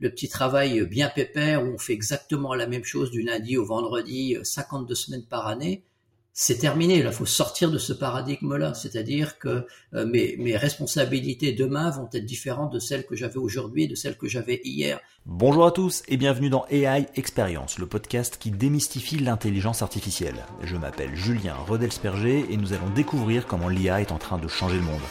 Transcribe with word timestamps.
le 0.00 0.10
petit 0.10 0.28
travail 0.28 0.84
bien 0.86 1.08
pépère 1.08 1.62
où 1.62 1.74
on 1.74 1.78
fait 1.78 1.92
exactement 1.92 2.54
la 2.54 2.66
même 2.66 2.84
chose 2.84 3.10
du 3.10 3.22
lundi 3.22 3.56
au 3.56 3.64
vendredi, 3.64 4.36
52 4.42 4.94
semaines 4.94 5.26
par 5.26 5.46
année, 5.46 5.84
c'est 6.32 6.58
terminé. 6.58 7.02
Là, 7.02 7.12
faut 7.12 7.26
sortir 7.26 7.70
de 7.70 7.78
ce 7.78 7.92
paradigme-là. 7.92 8.74
C'est-à-dire 8.74 9.38
que 9.38 9.66
euh, 9.94 10.06
mes, 10.06 10.36
mes, 10.38 10.56
responsabilités 10.56 11.52
demain 11.52 11.90
vont 11.90 12.08
être 12.12 12.24
différentes 12.24 12.72
de 12.72 12.78
celles 12.78 13.04
que 13.04 13.16
j'avais 13.16 13.38
aujourd'hui, 13.38 13.88
de 13.88 13.94
celles 13.94 14.16
que 14.16 14.28
j'avais 14.28 14.60
hier. 14.64 15.00
Bonjour 15.26 15.66
à 15.66 15.70
tous 15.70 16.02
et 16.08 16.16
bienvenue 16.16 16.48
dans 16.48 16.64
AI 16.70 17.06
Experience, 17.14 17.78
le 17.78 17.86
podcast 17.86 18.38
qui 18.40 18.50
démystifie 18.50 19.18
l'intelligence 19.18 19.82
artificielle. 19.82 20.46
Je 20.62 20.76
m'appelle 20.76 21.14
Julien 21.14 21.54
Rodelsperger 21.54 22.46
et 22.50 22.56
nous 22.56 22.72
allons 22.72 22.88
découvrir 22.94 23.46
comment 23.46 23.68
l'IA 23.68 24.00
est 24.00 24.12
en 24.12 24.18
train 24.18 24.38
de 24.38 24.48
changer 24.48 24.76
le 24.76 24.82
monde. 24.82 25.02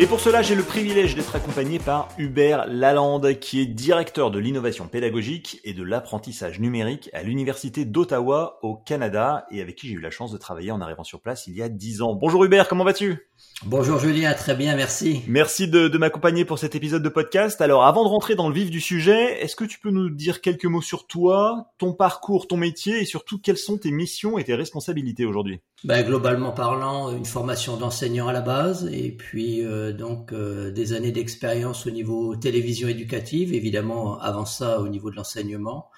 Et 0.00 0.06
pour 0.06 0.20
cela, 0.20 0.42
j'ai 0.42 0.54
le 0.54 0.62
privilège 0.62 1.16
d'être 1.16 1.34
accompagné 1.34 1.80
par 1.80 2.08
Hubert 2.18 2.66
Lalande, 2.68 3.40
qui 3.40 3.60
est 3.60 3.66
directeur 3.66 4.30
de 4.30 4.38
l'innovation 4.38 4.86
pédagogique 4.86 5.60
et 5.64 5.72
de 5.72 5.82
l'apprentissage 5.82 6.60
numérique 6.60 7.10
à 7.12 7.24
l'Université 7.24 7.84
d'Ottawa 7.84 8.60
au 8.62 8.76
Canada 8.76 9.44
et 9.50 9.60
avec 9.60 9.74
qui 9.74 9.88
j'ai 9.88 9.94
eu 9.94 10.00
la 10.00 10.10
chance 10.10 10.30
de 10.30 10.38
travailler 10.38 10.70
en 10.70 10.80
arrivant 10.80 11.02
sur 11.02 11.20
place 11.20 11.48
il 11.48 11.56
y 11.56 11.62
a 11.62 11.68
dix 11.68 12.00
ans. 12.00 12.14
Bonjour 12.14 12.44
Hubert, 12.44 12.68
comment 12.68 12.84
vas-tu? 12.84 13.26
Bonjour 13.64 13.98
Julien, 13.98 14.34
très 14.34 14.54
bien, 14.54 14.76
merci. 14.76 15.22
Merci 15.26 15.66
de, 15.66 15.88
de 15.88 15.98
m'accompagner 15.98 16.44
pour 16.44 16.60
cet 16.60 16.76
épisode 16.76 17.02
de 17.02 17.08
podcast. 17.08 17.60
Alors 17.60 17.84
avant 17.84 18.04
de 18.04 18.08
rentrer 18.08 18.36
dans 18.36 18.48
le 18.48 18.54
vif 18.54 18.70
du 18.70 18.80
sujet, 18.80 19.42
est-ce 19.42 19.56
que 19.56 19.64
tu 19.64 19.80
peux 19.80 19.90
nous 19.90 20.10
dire 20.10 20.40
quelques 20.40 20.66
mots 20.66 20.80
sur 20.80 21.08
toi, 21.08 21.72
ton 21.76 21.92
parcours, 21.92 22.46
ton 22.46 22.56
métier 22.56 23.00
et 23.00 23.04
surtout 23.04 23.40
quelles 23.40 23.58
sont 23.58 23.78
tes 23.78 23.90
missions 23.90 24.38
et 24.38 24.44
tes 24.44 24.54
responsabilités 24.54 25.24
aujourd'hui? 25.24 25.58
Ben, 25.84 26.04
Globalement 26.04 26.50
parlant, 26.50 27.16
une 27.16 27.24
formation 27.24 27.76
d'enseignant 27.76 28.26
à 28.26 28.32
la 28.32 28.40
base 28.40 28.88
et 28.92 29.12
puis 29.12 29.64
euh, 29.64 29.92
donc 29.92 30.32
euh, 30.32 30.72
des 30.72 30.92
années 30.92 31.12
d'expérience 31.12 31.86
au 31.86 31.90
niveau 31.90 32.34
télévision 32.34 32.88
éducative, 32.88 33.54
évidemment 33.54 34.18
avant 34.18 34.44
ça 34.44 34.80
au 34.80 34.88
niveau 34.88 35.08
de 35.12 35.16
l'enseignement 35.16 35.88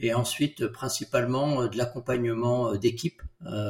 et 0.00 0.14
ensuite 0.14 0.66
principalement 0.66 1.62
euh, 1.62 1.68
de 1.68 1.76
l'accompagnement 1.78 2.74
d'équipes 2.74 3.22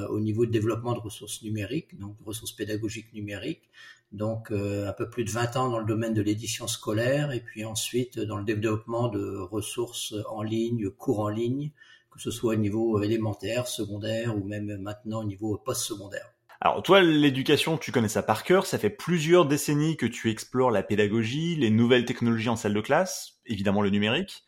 au 0.08 0.18
niveau 0.18 0.46
de 0.46 0.50
développement 0.50 0.94
de 0.94 0.98
ressources 0.98 1.42
numériques, 1.42 1.96
donc 1.98 2.16
ressources 2.24 2.52
pédagogiques 2.52 3.12
numériques. 3.12 3.70
Donc 4.10 4.50
un 4.50 4.92
peu 4.92 5.08
plus 5.08 5.22
de 5.22 5.30
20 5.30 5.56
ans 5.56 5.68
dans 5.68 5.78
le 5.78 5.84
domaine 5.84 6.12
de 6.12 6.22
l'édition 6.22 6.66
scolaire 6.66 7.30
et 7.30 7.38
puis 7.38 7.64
ensuite 7.64 8.18
dans 8.18 8.36
le 8.36 8.42
développement 8.42 9.06
de 9.06 9.36
ressources 9.36 10.14
en 10.28 10.42
ligne, 10.42 10.90
cours 10.90 11.20
en 11.20 11.28
ligne, 11.28 11.70
que 12.10 12.20
ce 12.20 12.30
soit 12.30 12.54
au 12.54 12.56
niveau 12.56 13.02
élémentaire, 13.02 13.66
secondaire 13.66 14.36
ou 14.36 14.44
même 14.44 14.78
maintenant 14.78 15.20
au 15.20 15.24
niveau 15.24 15.56
post-secondaire. 15.56 16.32
Alors 16.62 16.82
toi, 16.82 17.00
l'éducation, 17.00 17.78
tu 17.78 17.90
connais 17.90 18.08
ça 18.08 18.22
par 18.22 18.44
cœur, 18.44 18.66
ça 18.66 18.78
fait 18.78 18.90
plusieurs 18.90 19.46
décennies 19.46 19.96
que 19.96 20.04
tu 20.04 20.28
explores 20.28 20.70
la 20.70 20.82
pédagogie, 20.82 21.56
les 21.56 21.70
nouvelles 21.70 22.04
technologies 22.04 22.50
en 22.50 22.56
salle 22.56 22.74
de 22.74 22.80
classe, 22.82 23.38
évidemment 23.46 23.80
le 23.80 23.88
numérique. 23.88 24.44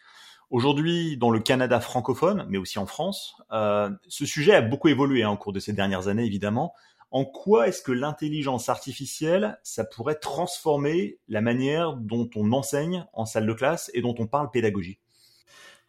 Aujourd'hui, 0.51 1.17
dans 1.17 1.31
le 1.31 1.41
Canada 1.41 1.81
francophone, 1.81 2.45
mais 2.51 2.59
aussi 2.59 2.79
en 2.79 2.85
France, 2.85 3.37
euh, 3.53 3.89
ce 4.09 4.27
sujet 4.27 4.53
a 4.53 4.61
beaucoup 4.61 4.89
évolué 4.89 5.23
hein, 5.23 5.31
au 5.31 5.39
cours 5.39 5.55
de 5.55 5.61
ces 5.61 5.73
dernières 5.73 6.09
années, 6.09 6.27
évidemment. 6.27 6.75
En 7.11 7.25
quoi 7.25 7.69
est-ce 7.69 7.81
que 7.81 7.93
l'intelligence 7.93 8.69
artificielle, 8.69 9.59
ça 9.63 9.85
pourrait 9.85 10.17
transformer 10.17 11.19
la 11.29 11.41
manière 11.41 11.95
dont 11.95 12.29
on 12.37 12.53
enseigne 12.53 13.07
en 13.15 13.25
salle 13.25 13.47
de 13.47 13.55
classe 13.55 13.91
et 13.95 14.03
dont 14.03 14.15
on 14.19 14.27
parle 14.27 14.51
pédagogie? 14.51 14.99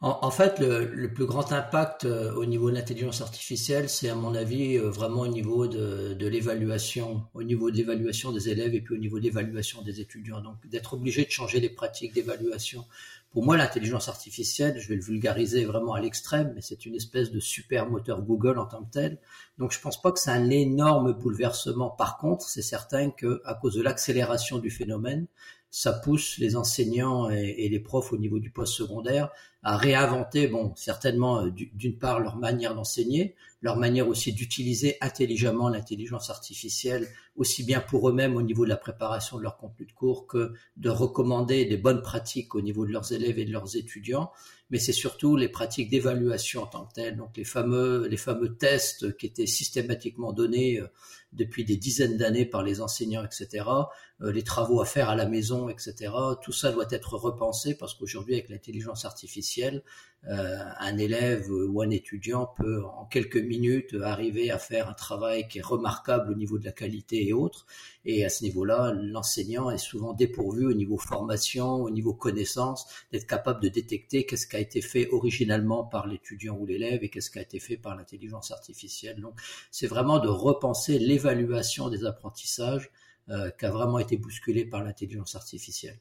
En, 0.06 0.32
fait, 0.32 0.60
le, 0.60 1.08
plus 1.14 1.26
grand 1.26 1.54
impact 1.54 2.04
euh, 2.04 2.34
au 2.34 2.46
niveau 2.46 2.70
de 2.70 2.76
l'intelligence 2.76 3.22
artificielle, 3.22 3.88
c'est 3.88 4.10
à 4.10 4.16
mon 4.16 4.36
avis 4.36 4.78
euh, 4.78 4.90
vraiment 4.90 5.22
au 5.22 5.28
niveau 5.28 5.66
de, 5.66 6.14
de 6.14 6.28
l'évaluation, 6.28 7.24
au 7.34 7.42
niveau 7.42 7.72
de 7.72 7.78
l'évaluation 7.78 8.34
des 8.34 8.50
élèves 8.50 8.76
et 8.76 8.82
puis 8.82 8.96
au 8.96 8.98
niveau 8.98 9.20
de 9.20 9.24
l'évaluation 9.24 9.82
des 9.82 10.02
étudiants. 10.02 10.42
Donc, 10.42 10.56
d'être 10.68 10.96
obligé 10.96 11.24
de 11.24 11.32
changer 11.32 11.62
les 11.62 11.70
pratiques 11.70 12.14
d'évaluation 12.14 12.84
pour 13.34 13.44
moi, 13.44 13.58
l'intelligence 13.58 14.10
artificielle, 14.10 14.80
je 14.80 14.88
vais 14.88 14.96
le 14.96 15.02
vulgariser 15.02 15.66
vraiment 15.66 15.96
à 15.96 16.00
l'extrême, 16.00 16.52
mais 16.54 16.62
c'est 16.62 16.86
une 16.86 16.94
espèce 16.94 17.32
de 17.32 17.40
super 17.40 17.90
moteur 17.90 18.22
Google 18.22 18.60
en 18.60 18.68
tant 18.68 18.84
que 18.84 18.92
tel. 18.92 19.18
Donc, 19.58 19.72
je 19.72 19.80
pense 19.80 20.00
pas 20.00 20.12
que 20.12 20.20
c'est 20.20 20.30
un 20.30 20.52
énorme 20.52 21.14
bouleversement. 21.14 21.90
Par 21.90 22.20
contre, 22.20 22.48
c'est 22.48 22.62
certain 22.62 23.10
que, 23.10 23.42
à 23.44 23.56
cause 23.56 23.74
de 23.74 23.82
l'accélération 23.82 24.60
du 24.60 24.70
phénomène, 24.70 25.26
ça 25.76 25.92
pousse 25.92 26.38
les 26.38 26.56
enseignants 26.56 27.32
et, 27.32 27.68
les 27.68 27.80
profs 27.80 28.14
au 28.14 28.18
niveau 28.18 28.38
du 28.38 28.52
post 28.52 28.76
secondaire 28.76 29.32
à 29.64 29.76
réinventer, 29.76 30.48
bon, 30.48 30.72
certainement 30.76 31.42
euh, 31.42 31.50
d'une 31.50 31.98
part 31.98 32.20
leur 32.20 32.36
manière 32.36 32.76
d'enseigner, 32.76 33.34
leur 33.64 33.78
manière 33.78 34.08
aussi 34.08 34.34
d'utiliser 34.34 34.98
intelligemment 35.02 35.70
l'intelligence 35.70 36.30
artificielle, 36.30 37.08
aussi 37.36 37.64
bien 37.64 37.80
pour 37.80 38.08
eux-mêmes 38.10 38.36
au 38.36 38.42
niveau 38.42 38.64
de 38.64 38.70
la 38.70 38.78
préparation 38.78 39.38
de 39.38 39.44
leur 39.44 39.58
contenu 39.58 39.86
de 39.86 39.92
cours 39.92 40.28
que 40.28 40.54
de 40.78 40.90
recommander 40.90 41.66
des 41.66 41.78
bonnes 41.78 42.02
pratiques 42.02 42.54
au 42.54 42.62
niveau 42.62 42.86
de 42.86 42.92
leurs 42.92 43.12
élèves 43.12 43.40
et 43.40 43.46
de 43.46 43.52
leurs 43.52 43.76
étudiants. 43.76 44.32
Mais 44.70 44.80
c'est 44.80 44.94
surtout 44.94 45.36
les 45.36 45.50
pratiques 45.50 45.90
d'évaluation 45.90 46.64
en 46.64 46.66
tant 46.68 46.86
que 46.86 46.94
telles, 46.94 47.18
donc 47.18 47.38
les 47.38 47.44
fameux, 47.44 48.08
les 48.08 48.18
fameux 48.18 48.56
tests 48.56 49.16
qui 49.18 49.28
étaient 49.28 49.46
systématiquement 49.46 50.34
donnés 50.34 50.80
euh, 50.80 50.88
depuis 51.32 51.66
des 51.66 51.78
dizaines 51.78 52.18
d'années 52.18 52.46
par 52.46 52.64
les 52.64 52.82
enseignants, 52.82 53.24
etc., 53.24 53.66
euh, 54.22 54.32
les 54.32 54.44
travaux 54.44 54.82
à 54.82 54.86
faire 54.86 55.10
à 55.10 55.16
la 55.16 55.26
maison, 55.26 55.70
etc. 55.70 56.12
Tout 56.44 56.52
ça 56.52 56.72
doit 56.72 56.88
être 56.92 57.16
repensé 57.16 57.76
parce 57.76 57.94
qu'aujourd'hui, 57.94 58.36
avec 58.36 58.50
l'intelligence 58.50 59.06
artificielle, 59.06 59.84
euh, 60.30 60.58
un 60.80 60.98
élève 60.98 61.52
ou 61.52 61.82
un 61.82 61.90
étudiant 61.90 62.48
peut 62.58 62.84
en 62.86 63.06
quelques 63.06 63.38
minutes 63.38 63.96
arriver 64.02 64.52
à 64.52 64.58
faire 64.58 64.90
un 64.90 64.94
travail 64.94 65.48
qui 65.48 65.60
est 65.60 65.66
remarquable 65.66 66.32
au 66.32 66.36
niveau 66.36 66.58
de 66.58 66.66
la 66.66 66.72
qualité 66.72 67.23
et 67.28 67.34
autres. 67.34 67.66
Et 68.06 68.26
à 68.26 68.30
ce 68.30 68.44
niveau-là, 68.44 68.94
l'enseignant 68.94 69.70
est 69.72 69.78
souvent 69.78 70.14
dépourvu 70.14 70.66
au 70.66 70.74
niveau 70.74 70.98
formation, 70.98 71.76
au 71.76 71.90
niveau 71.90 72.14
connaissance, 72.14 72.88
d'être 73.12 73.28
capable 73.28 73.62
de 73.62 73.70
détecter 73.70 74.26
qu'est-ce 74.26 74.48
qui 74.48 74.56
a 74.56 74.60
été 74.60 74.82
fait 74.82 75.10
originalement 75.12 75.84
par 75.84 76.08
l'étudiant 76.08 76.58
ou 76.58 76.66
l'élève 76.66 77.04
et 77.04 77.10
qu'est-ce 77.10 77.32
qui 77.32 77.40
a 77.40 77.42
été 77.44 77.60
fait 77.60 77.78
par 77.78 77.96
l'intelligence 77.96 78.52
artificielle. 78.52 79.22
Donc, 79.22 79.40
c'est 79.72 79.88
vraiment 79.88 80.20
de 80.20 80.28
repenser 80.28 81.00
l'évaluation 81.00 81.90
des 81.90 82.06
apprentissages 82.06 82.92
euh, 83.30 83.50
qui 83.52 83.66
a 83.66 83.72
vraiment 83.72 84.00
été 84.00 84.18
bousculé 84.18 84.66
par 84.66 84.84
l'intelligence 84.84 85.36
artificielle. 85.36 86.00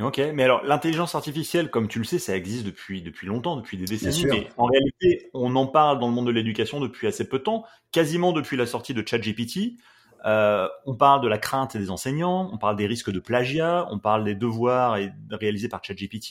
Ok, 0.00 0.20
mais 0.34 0.42
alors 0.42 0.64
l'intelligence 0.64 1.14
artificielle, 1.14 1.70
comme 1.70 1.86
tu 1.86 2.00
le 2.00 2.04
sais, 2.04 2.18
ça 2.18 2.36
existe 2.36 2.66
depuis 2.66 3.00
depuis 3.00 3.28
longtemps, 3.28 3.56
depuis 3.56 3.76
des 3.76 3.84
décennies. 3.84 4.26
Mais 4.28 4.48
en 4.56 4.64
réalité, 4.64 5.30
on 5.34 5.54
en 5.54 5.68
parle 5.68 6.00
dans 6.00 6.08
le 6.08 6.12
monde 6.12 6.26
de 6.26 6.32
l'éducation 6.32 6.80
depuis 6.80 7.06
assez 7.06 7.28
peu 7.28 7.38
de 7.38 7.44
temps, 7.44 7.64
quasiment 7.92 8.32
depuis 8.32 8.56
la 8.56 8.66
sortie 8.66 8.92
de 8.92 9.06
ChatGPT. 9.06 9.76
Euh, 10.24 10.68
on 10.86 10.94
parle 10.94 11.20
de 11.20 11.28
la 11.28 11.38
crainte 11.38 11.76
des 11.76 11.90
enseignants, 11.90 12.48
on 12.52 12.56
parle 12.56 12.76
des 12.76 12.86
risques 12.86 13.10
de 13.10 13.20
plagiat, 13.20 13.86
on 13.90 13.98
parle 13.98 14.24
des 14.24 14.34
devoirs 14.34 14.96
réalisés 15.30 15.68
par 15.68 15.84
ChatGPT. 15.84 16.30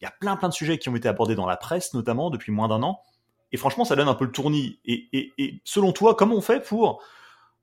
Il 0.00 0.04
y 0.04 0.06
a 0.06 0.10
plein 0.10 0.36
plein 0.36 0.48
de 0.48 0.54
sujets 0.54 0.78
qui 0.78 0.88
ont 0.88 0.96
été 0.96 1.08
abordés 1.08 1.34
dans 1.34 1.46
la 1.46 1.56
presse, 1.56 1.92
notamment 1.92 2.30
depuis 2.30 2.52
moins 2.52 2.68
d'un 2.68 2.82
an. 2.82 3.02
Et 3.52 3.56
franchement, 3.56 3.84
ça 3.84 3.96
donne 3.96 4.08
un 4.08 4.14
peu 4.14 4.24
le 4.24 4.32
tournis. 4.32 4.78
Et, 4.84 5.08
et, 5.12 5.32
et 5.38 5.60
selon 5.64 5.92
toi, 5.92 6.14
comment 6.14 6.36
on 6.36 6.40
fait 6.40 6.62
pour 6.64 7.02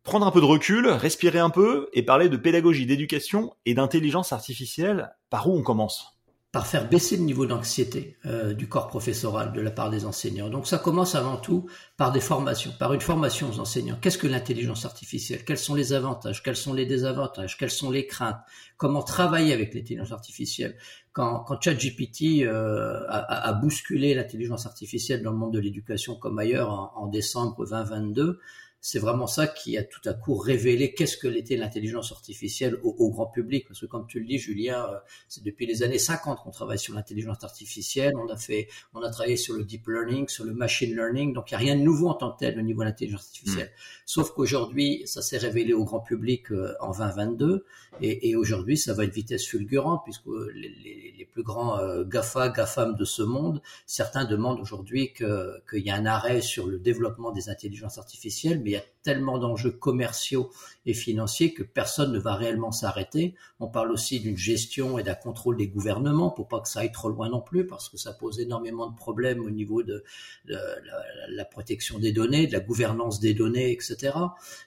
prendre 0.03 0.27
un 0.27 0.31
peu 0.31 0.41
de 0.41 0.45
recul, 0.45 0.87
respirer 0.87 1.39
un 1.39 1.49
peu 1.49 1.89
et 1.93 2.03
parler 2.03 2.29
de 2.29 2.37
pédagogie, 2.37 2.85
d'éducation 2.85 3.55
et 3.65 3.73
d'intelligence 3.73 4.33
artificielle. 4.33 5.15
Par 5.29 5.49
où 5.49 5.57
on 5.57 5.63
commence? 5.63 6.14
Par 6.55 6.67
faire 6.67 6.87
baisser 6.87 7.17
le 7.17 7.23
niveau 7.23 7.45
d'anxiété 7.45 8.15
euh, 8.25 8.53
du 8.53 8.69
corps 8.69 8.87
professoral 8.87 9.51
de 9.51 9.59
la 9.59 9.71
part 9.71 9.89
des 9.89 10.05
enseignants. 10.05 10.47
Donc 10.47 10.67
ça 10.67 10.77
commence 10.77 11.13
avant 11.13 11.35
tout 11.35 11.65
par 11.97 12.13
des 12.13 12.21
formations, 12.21 12.71
par 12.79 12.93
une 12.93 13.01
formation 13.01 13.49
aux 13.49 13.59
enseignants. 13.59 13.97
Qu'est-ce 13.99 14.17
que 14.17 14.25
l'intelligence 14.25 14.85
artificielle? 14.85 15.43
Quels 15.43 15.57
sont 15.57 15.75
les 15.75 15.91
avantages? 15.91 16.41
Quels 16.41 16.55
sont 16.55 16.73
les 16.73 16.85
désavantages? 16.85 17.57
Quelles 17.57 17.71
sont 17.71 17.91
les 17.91 18.07
craintes? 18.07 18.39
Comment 18.77 19.03
travailler 19.03 19.51
avec 19.51 19.73
l'intelligence 19.73 20.13
artificielle? 20.13 20.77
Quand, 21.11 21.39
quand 21.39 21.61
ChatGPT 21.61 22.43
euh, 22.43 23.01
a, 23.09 23.51
bousculé 23.51 24.13
l'intelligence 24.13 24.65
artificielle 24.65 25.23
dans 25.23 25.31
le 25.31 25.37
monde 25.37 25.55
de 25.55 25.59
l'éducation 25.59 26.15
comme 26.15 26.39
ailleurs 26.39 26.93
en 26.95 27.07
décembre 27.07 27.65
2022, 27.69 28.39
c'est 28.87 28.99
vraiment 28.99 29.25
ça 29.25 29.47
qui 29.47 29.79
a 29.79 29.83
tout 29.83 30.01
à 30.05 30.13
coup 30.13 30.35
révélé 30.35 30.93
qu'est-ce 30.93 31.17
que 31.17 31.27
l'était 31.27 31.55
l'intelligence 31.55 32.11
artificielle 32.11 32.77
au, 32.83 33.09
grand 33.09 33.25
public. 33.25 33.65
Parce 33.67 33.79
que 33.79 33.87
comme 33.87 34.05
tu 34.05 34.19
le 34.19 34.27
dis, 34.27 34.37
Julien, 34.37 34.85
euh, 34.91 34.97
c'est 35.27 35.43
depuis 35.43 35.65
les 35.65 35.81
années 35.81 35.97
50 35.97 36.43
qu'on 36.43 36.51
travaille 36.51 36.77
sur 36.77 36.93
l'intelligence 36.93 37.43
artificielle. 37.43 38.13
On 38.15 38.29
a 38.29 38.37
fait, 38.37 38.67
on 38.93 39.01
a 39.01 39.09
travaillé 39.09 39.37
sur 39.37 39.55
le 39.55 39.63
deep 39.63 39.87
learning, 39.87 40.27
sur 40.27 40.45
le 40.45 40.53
machine 40.53 40.95
learning. 40.95 41.33
Donc 41.33 41.49
il 41.49 41.55
n'y 41.55 41.55
a 41.55 41.59
rien 41.61 41.75
de 41.75 41.81
nouveau 41.81 42.09
en 42.09 42.13
tant 42.13 42.31
que 42.33 42.37
tel 42.37 42.59
au 42.59 42.61
niveau 42.61 42.81
de 42.81 42.85
l'intelligence 42.85 43.25
artificielle. 43.25 43.71
Mm. 43.75 44.01
Sauf 44.05 44.31
qu'aujourd'hui, 44.35 45.01
ça 45.07 45.23
s'est 45.23 45.39
révélé 45.39 45.73
au 45.73 45.83
grand 45.83 46.01
public 46.01 46.51
euh, 46.51 46.75
en 46.79 46.91
2022. 46.91 47.65
Et, 48.01 48.29
et 48.29 48.35
aujourd'hui, 48.35 48.77
ça 48.77 48.93
va 48.93 49.01
à 49.01 49.05
une 49.05 49.11
vitesse 49.11 49.47
fulgurante 49.47 50.01
puisque 50.03 50.27
les, 50.53 50.69
les, 51.17 51.25
plus 51.25 51.43
grands 51.43 51.79
euh, 51.79 52.03
GAFA, 52.05 52.49
GAFAM 52.49 52.95
de 52.95 53.03
ce 53.03 53.23
monde, 53.23 53.61
certains 53.87 54.25
demandent 54.25 54.59
aujourd'hui 54.59 55.11
qu'il 55.11 55.81
y 55.83 55.89
a 55.89 55.95
un 55.95 56.05
arrêt 56.05 56.41
sur 56.41 56.67
le 56.67 56.77
développement 56.77 57.31
des 57.31 57.49
intelligences 57.49 57.97
artificielles, 57.97 58.61
mais 58.63 58.74
y 58.75 58.77
a 58.77 58.83
tellement 59.05 59.37
d'enjeux 59.37 59.69
commerciaux 59.69 60.51
et 60.87 60.95
financiers 60.95 61.53
que 61.53 61.61
personne 61.61 62.11
ne 62.11 62.17
va 62.17 62.33
réellement 62.33 62.71
s'arrêter. 62.71 63.35
On 63.59 63.67
parle 63.67 63.91
aussi 63.91 64.19
d'une 64.19 64.35
gestion 64.35 64.97
et 64.97 65.03
d'un 65.03 65.13
contrôle 65.13 65.57
des 65.57 65.67
gouvernements 65.67 66.31
pour 66.31 66.47
pas 66.47 66.59
que 66.59 66.67
ça 66.67 66.79
aille 66.79 66.91
trop 66.91 67.09
loin 67.09 67.29
non 67.29 67.39
plus 67.39 67.67
parce 67.67 67.87
que 67.87 67.97
ça 67.97 68.13
pose 68.13 68.39
énormément 68.39 68.87
de 68.87 68.95
problèmes 68.95 69.41
au 69.41 69.51
niveau 69.51 69.83
de, 69.83 70.03
la, 70.45 71.45
protection 71.45 71.99
des 71.99 72.11
données, 72.11 72.47
de 72.47 72.53
la 72.53 72.59
gouvernance 72.59 73.19
des 73.19 73.35
données, 73.35 73.71
etc. 73.71 74.17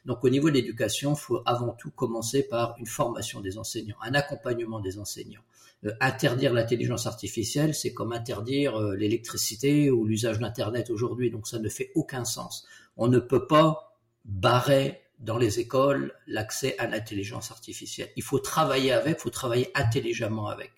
Donc 0.05 0.23
au 0.23 0.29
niveau 0.29 0.49
de 0.51 0.55
l'éducation, 0.55 1.15
il 1.15 1.19
faut 1.19 1.43
avant 1.45 1.73
tout 1.73 1.91
commencer 1.91 2.45
par 2.45 2.77
une 2.79 2.87
formation 2.87 3.41
des 3.41 3.59
enseignants, 3.59 3.97
un 4.03 4.15
accompagnement 4.15 4.79
des 4.79 5.01
enseignants. 5.01 5.43
interdire 6.01 6.53
l'intelligence 6.53 7.09
artificielle, 7.09 7.75
c'est 7.75 7.93
comme 7.93 8.13
interdire 8.13 8.79
l'électricité 8.93 9.91
ou 9.91 10.05
l'usage 10.05 10.39
d'Internet 10.39 10.91
aujourd'hui. 10.91 11.33
Donc 11.33 11.49
ça 11.49 11.59
ne 11.59 11.69
fait 11.69 11.91
aucun 11.97 12.25
sens. 12.25 12.65
On 12.97 13.09
ne 13.09 13.19
peut 13.19 13.47
pas 13.49 13.88
barrer 14.29 15.03
dans 15.19 15.39
les 15.39 15.59
écoles 15.59 16.15
l'accès 16.27 16.79
à 16.79 16.87
l'intelligence 16.87 17.51
artificielle. 17.51 18.11
Il 18.17 18.23
faut 18.23 18.39
travailler 18.39 18.93
avec, 18.93 19.19
il 19.19 19.23
faut 19.23 19.31
travailler 19.31 19.71
intelligemment 19.75 20.49
avec. 20.49 20.71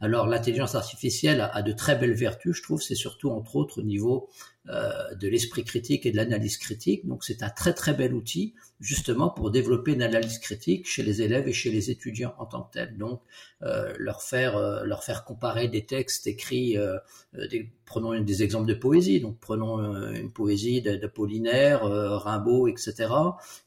Alors 0.00 0.26
l'intelligence 0.26 0.74
artificielle 0.74 1.40
a, 1.40 1.62
de 1.62 1.72
très 1.72 1.96
belles 1.96 2.14
vertus, 2.14 2.56
je 2.56 2.62
trouve, 2.62 2.82
c'est 2.82 2.94
surtout 2.94 3.30
entre 3.30 3.56
autres 3.56 3.80
au 3.80 3.84
niveau 3.84 4.28
de 4.66 5.28
l'esprit 5.28 5.64
critique 5.64 6.06
et 6.06 6.10
de 6.10 6.16
l'analyse 6.16 6.58
critique. 6.58 7.06
Donc 7.06 7.24
c'est 7.24 7.42
un 7.42 7.50
très 7.50 7.72
très 7.72 7.94
bel 7.94 8.14
outil 8.14 8.54
justement 8.80 9.30
pour 9.30 9.50
développer 9.50 9.92
une 9.92 10.02
analyse 10.02 10.38
critique 10.38 10.86
chez 10.88 11.02
les 11.02 11.22
élèves 11.22 11.48
et 11.48 11.52
chez 11.52 11.70
les 11.70 11.90
étudiants 11.90 12.34
en 12.38 12.46
tant 12.46 12.62
que 12.62 12.72
tels. 12.72 12.96
Donc 12.98 13.22
euh, 13.62 13.94
leur 13.96 14.22
faire 14.22 14.56
euh, 14.56 14.84
leur 14.84 15.04
faire 15.04 15.24
comparer 15.24 15.68
des 15.68 15.86
textes 15.86 16.26
écrits, 16.26 16.76
prenons 17.84 18.18
des 18.20 18.42
exemples 18.42 18.66
de 18.66 18.74
poésie. 18.74 19.20
Donc 19.20 19.38
prenons 19.38 19.78
une 20.12 20.32
poésie 20.32 20.82
d'Apollinaire, 20.82 21.82
Rimbaud, 21.84 22.66
etc. 22.66 22.94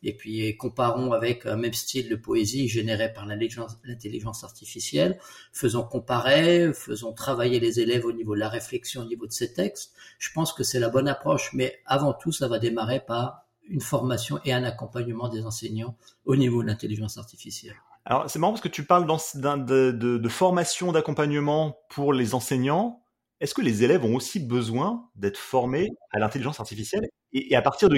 Et 0.04 0.14
puis 0.14 0.58
comparons 0.58 1.14
avec 1.14 1.46
un 1.46 1.56
même 1.56 1.74
style 1.74 2.10
de 2.10 2.16
poésie 2.16 2.68
généré 2.68 3.14
par 3.14 3.26
l'intelligence 3.26 4.44
artificielle. 4.44 5.18
Faisons 5.54 5.84
comparer, 5.84 6.74
faisons 6.74 7.14
travailler 7.14 7.60
les 7.60 7.80
élèves 7.80 8.06
au 8.06 8.12
niveau 8.12 8.36
de 8.36 8.40
la 8.40 8.50
réflexion, 8.50 9.02
au 9.02 9.06
niveau 9.06 9.28
de 9.28 9.32
ces 9.32 9.54
textes. 9.54 9.94
Je 10.18 10.30
pense 10.34 10.54
que 10.54 10.64
c'est 10.64 10.80
la 10.80 10.89
bonne 10.90 11.08
approche, 11.08 11.52
mais 11.54 11.80
avant 11.86 12.14
tout, 12.14 12.32
ça 12.32 12.48
va 12.48 12.60
démarrer 12.60 13.00
par 13.00 13.46
une 13.70 13.82
formation 13.82 14.40
et 14.46 14.54
un 14.54 14.64
accompagnement 14.64 15.30
des 15.30 15.46
enseignants 15.46 15.96
au 16.26 16.36
niveau 16.36 16.62
de 16.64 16.68
l'intelligence 16.68 17.18
artificielle. 17.18 17.76
Alors, 18.06 18.30
c'est 18.30 18.40
marrant 18.40 18.54
parce 18.54 18.62
que 18.62 18.68
tu 18.68 18.84
parles 18.84 19.06
de, 19.06 20.30
formation, 20.30 20.92
d'accompagnement 20.92 21.78
pour 21.90 22.14
les 22.14 22.34
enseignants. 22.34 23.04
Est-ce 23.42 23.54
que 23.54 23.62
les 23.62 23.84
élèves 23.84 24.04
ont 24.04 24.16
aussi 24.16 24.40
besoin 24.40 25.10
d'être 25.16 25.38
formés 25.38 25.90
à 26.12 26.20
l'intelligence 26.20 26.60
artificielle 26.60 27.08
et, 27.32 27.56
à 27.56 27.62
partir 27.62 27.88
de 27.90 27.98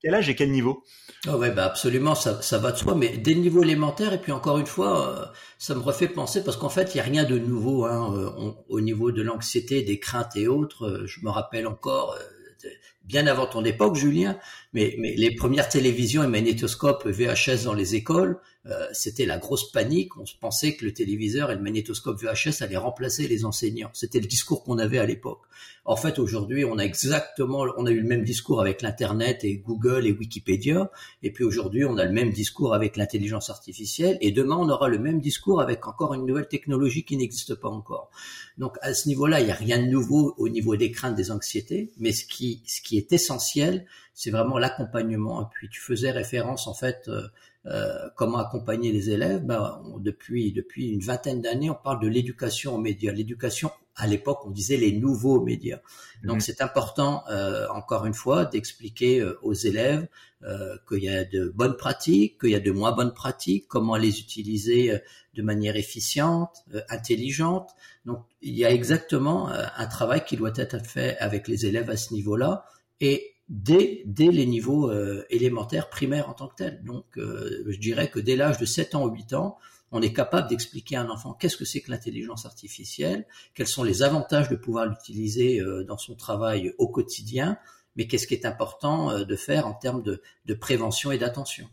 quel 0.00 0.14
âge, 0.14 0.28
et 0.30 0.34
quel 0.34 0.50
niveau? 0.50 0.84
Oh 1.26 1.42
absolument, 1.42 2.14
ça, 2.14 2.40
ça, 2.40 2.58
va 2.58 2.72
de 2.72 2.76
soi, 2.76 2.94
mais 2.94 3.18
dès 3.18 3.34
le 3.34 3.40
niveau 3.40 3.62
élémentaire, 3.62 4.12
et 4.12 4.18
puis 4.20 4.32
encore 4.32 4.58
une 4.58 4.66
fois, 4.66 5.08
euh, 5.08 5.26
ça 5.58 5.74
me 5.74 5.80
refait 5.80 6.08
penser, 6.08 6.42
parce 6.42 6.56
qu'en 6.56 6.68
fait, 6.68 6.94
il 6.94 6.98
n'y 6.98 7.00
a 7.00 7.04
rien 7.04 7.24
de 7.24 7.38
nouveau 7.38 7.84
hein, 7.84 8.14
euh, 8.16 8.52
au 8.68 8.80
niveau 8.80 9.12
de 9.12 9.20
l'anxiété, 9.20 9.82
des 9.82 9.98
craintes 9.98 10.36
et 10.36 10.48
autres. 10.48 10.86
Euh, 10.86 11.06
je 11.06 11.20
me 11.22 11.30
rappelle 11.30 11.66
encore, 11.66 12.16
bien 13.04 13.26
avant 13.26 13.46
ton 13.46 13.64
époque, 13.64 13.96
Julien, 13.96 14.38
mais, 14.72 14.96
mais 14.98 15.14
les 15.16 15.34
premières 15.34 15.68
télévisions 15.68 16.22
et 16.22 16.26
magnétoscopes 16.26 17.06
VHS 17.06 17.64
dans 17.64 17.74
les 17.74 17.94
écoles, 17.94 18.38
euh, 18.66 18.86
c'était 18.92 19.24
la 19.24 19.38
grosse 19.38 19.72
panique. 19.72 20.16
On 20.18 20.24
pensait 20.40 20.74
que 20.76 20.84
le 20.84 20.92
téléviseur 20.92 21.50
et 21.50 21.54
le 21.54 21.62
magnétoscope 21.62 22.20
VHS 22.20 22.62
allaient 22.62 22.76
remplacer 22.76 23.26
les 23.26 23.46
enseignants. 23.46 23.90
C'était 23.94 24.20
le 24.20 24.26
discours 24.26 24.62
qu'on 24.62 24.78
avait 24.78 24.98
à 24.98 25.06
l'époque. 25.06 25.40
En 25.86 25.96
fait, 25.96 26.18
aujourd'hui, 26.18 26.66
on 26.66 26.76
a 26.76 26.82
exactement, 26.82 27.64
on 27.78 27.86
a 27.86 27.90
eu 27.90 28.00
le 28.00 28.06
même 28.06 28.24
discours 28.24 28.60
avec 28.60 28.82
l'internet 28.82 29.42
et 29.42 29.56
Google 29.56 30.06
et 30.06 30.12
Wikipédia. 30.12 30.90
Et 31.22 31.32
puis 31.32 31.44
aujourd'hui, 31.44 31.86
on 31.86 31.96
a 31.96 32.04
le 32.04 32.12
même 32.12 32.30
discours 32.30 32.74
avec 32.74 32.98
l'intelligence 32.98 33.48
artificielle. 33.48 34.18
Et 34.20 34.32
demain, 34.32 34.56
on 34.56 34.68
aura 34.68 34.88
le 34.88 34.98
même 34.98 35.20
discours 35.20 35.62
avec 35.62 35.86
encore 35.88 36.12
une 36.12 36.26
nouvelle 36.26 36.48
technologie 36.48 37.04
qui 37.04 37.16
n'existe 37.16 37.54
pas 37.54 37.70
encore. 37.70 38.10
Donc 38.58 38.76
à 38.82 38.92
ce 38.92 39.08
niveau-là, 39.08 39.40
il 39.40 39.46
n'y 39.46 39.52
a 39.52 39.54
rien 39.54 39.78
de 39.78 39.88
nouveau 39.88 40.34
au 40.36 40.50
niveau 40.50 40.76
des 40.76 40.90
craintes, 40.90 41.16
des 41.16 41.30
anxiétés. 41.30 41.90
Mais 41.98 42.12
ce 42.12 42.26
qui, 42.26 42.62
ce 42.66 42.82
qui 42.82 42.98
est 42.98 43.10
essentiel, 43.14 43.86
c'est 44.18 44.32
vraiment 44.32 44.58
l'accompagnement. 44.58 45.42
Et 45.42 45.44
puis 45.54 45.68
tu 45.68 45.80
faisais 45.80 46.10
référence 46.10 46.66
en 46.66 46.74
fait 46.74 47.04
euh, 47.06 47.28
euh, 47.66 48.08
comment 48.16 48.38
accompagner 48.38 48.90
les 48.90 49.10
élèves. 49.10 49.44
Ben, 49.44 49.80
depuis 50.00 50.50
depuis 50.50 50.88
une 50.88 51.02
vingtaine 51.02 51.40
d'années, 51.40 51.70
on 51.70 51.76
parle 51.76 52.00
de 52.00 52.08
l'éducation 52.08 52.74
aux 52.74 52.80
médias. 52.80 53.12
L'éducation 53.12 53.70
à 53.94 54.08
l'époque, 54.08 54.40
on 54.44 54.50
disait 54.50 54.76
les 54.76 54.90
nouveaux 54.90 55.40
médias. 55.40 55.78
Donc 56.24 56.36
mhm. 56.36 56.40
c'est 56.40 56.62
important, 56.62 57.22
euh, 57.30 57.68
encore 57.68 58.06
une 58.06 58.14
fois, 58.14 58.44
d'expliquer 58.44 59.24
aux 59.42 59.54
élèves 59.54 60.08
qu'il 60.88 61.02
y 61.02 61.08
a 61.08 61.24
de 61.24 61.48
bonnes 61.48 61.76
pratiques, 61.76 62.40
qu'il 62.40 62.50
y 62.50 62.54
a 62.56 62.60
de 62.60 62.70
moins 62.70 62.92
bonnes 62.92 63.12
pratiques, 63.12 63.66
comment 63.68 63.96
les 63.96 64.20
utiliser 64.20 65.00
de 65.34 65.42
manière 65.42 65.76
efficiente, 65.76 66.64
intelligente. 66.88 67.70
Donc 68.04 68.24
il 68.42 68.54
y 68.56 68.64
a 68.64 68.70
exactement 68.70 69.48
un 69.48 69.86
travail 69.86 70.24
qui 70.24 70.36
doit 70.36 70.52
être 70.56 70.84
fait 70.84 71.16
avec 71.18 71.46
les 71.46 71.66
élèves 71.66 71.90
à 71.90 71.96
ce 71.96 72.14
niveau-là. 72.14 72.64
Et 73.00 73.37
dès, 73.48 74.02
dès 74.06 74.30
les 74.30 74.46
niveaux 74.46 74.90
euh, 74.90 75.24
élémentaires 75.30 75.88
primaires 75.88 76.28
en 76.28 76.34
tant 76.34 76.48
que 76.48 76.56
tels. 76.56 76.82
Donc, 76.84 77.04
euh, 77.16 77.64
je 77.66 77.78
dirais 77.78 78.08
que 78.08 78.20
dès 78.20 78.36
l'âge 78.36 78.58
de 78.58 78.64
7 78.64 78.94
ans 78.94 79.06
ou 79.06 79.10
8 79.10 79.32
ans, 79.34 79.58
on 79.90 80.02
est 80.02 80.12
capable 80.12 80.48
d'expliquer 80.48 80.96
à 80.96 81.02
un 81.02 81.08
enfant 81.08 81.32
qu'est-ce 81.32 81.56
que 81.56 81.64
c'est 81.64 81.80
que 81.80 81.90
l'intelligence 81.90 82.44
artificielle, 82.44 83.26
quels 83.54 83.66
sont 83.66 83.84
les 83.84 84.02
avantages 84.02 84.50
de 84.50 84.56
pouvoir 84.56 84.86
l'utiliser 84.86 85.60
euh, 85.60 85.84
dans 85.84 85.96
son 85.96 86.14
travail 86.14 86.74
au 86.78 86.88
quotidien, 86.88 87.58
mais 87.96 88.06
qu'est-ce 88.06 88.26
qui 88.26 88.34
est 88.34 88.46
important 88.46 89.24
de 89.24 89.36
faire 89.36 89.66
en 89.66 89.72
termes 89.72 90.02
de, 90.02 90.22
de 90.44 90.54
prévention 90.54 91.10
et 91.10 91.18
d'attention. 91.18 91.66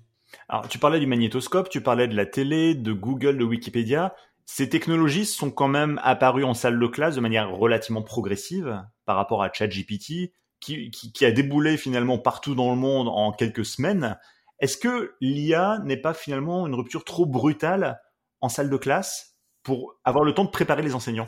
Alors, 0.50 0.68
tu 0.68 0.80
parlais 0.80 1.00
du 1.00 1.06
magnétoscope, 1.06 1.70
tu 1.70 1.82
parlais 1.82 2.08
de 2.08 2.16
la 2.16 2.26
télé, 2.26 2.74
de 2.74 2.94
Google, 2.94 3.38
de 3.38 3.44
Wikipédia. 3.44 4.16
Ces 4.46 4.68
technologies 4.70 5.26
sont 5.26 5.52
quand 5.52 5.68
même 5.68 6.00
apparues 6.04 6.44
en 6.44 6.56
salle 6.56 6.80
de 6.80 6.88
classe 6.88 7.16
de 7.16 7.22
manière 7.22 7.52
relativement 7.52 8.02
progressive 8.02 8.84
par 9.06 9.18
rapport 9.18 9.44
à 9.44 9.54
ChatGPT 9.54 10.32
qui, 10.66 11.26
a 11.26 11.32
déboulé 11.32 11.78
finalement 11.78 12.18
partout 12.18 12.56
dans 12.56 12.72
le 12.72 12.78
monde 12.78 13.08
en 13.08 13.32
quelques 13.32 13.66
semaines. 13.66 14.18
Est-ce 14.60 14.78
que 14.78 15.14
l'IA 15.22 15.80
n'est 15.84 15.98
pas 15.98 16.14
finalement 16.14 16.66
une 16.66 16.76
rupture 16.76 17.04
trop 17.04 17.26
brutale 17.26 18.00
en 18.42 18.50
salle 18.50 18.70
de 18.70 18.78
classe 18.78 19.36
pour 19.64 19.96
avoir 20.04 20.24
le 20.24 20.34
temps 20.34 20.46
de 20.46 20.50
préparer 20.50 20.82
les 20.82 20.96
enseignants? 20.96 21.28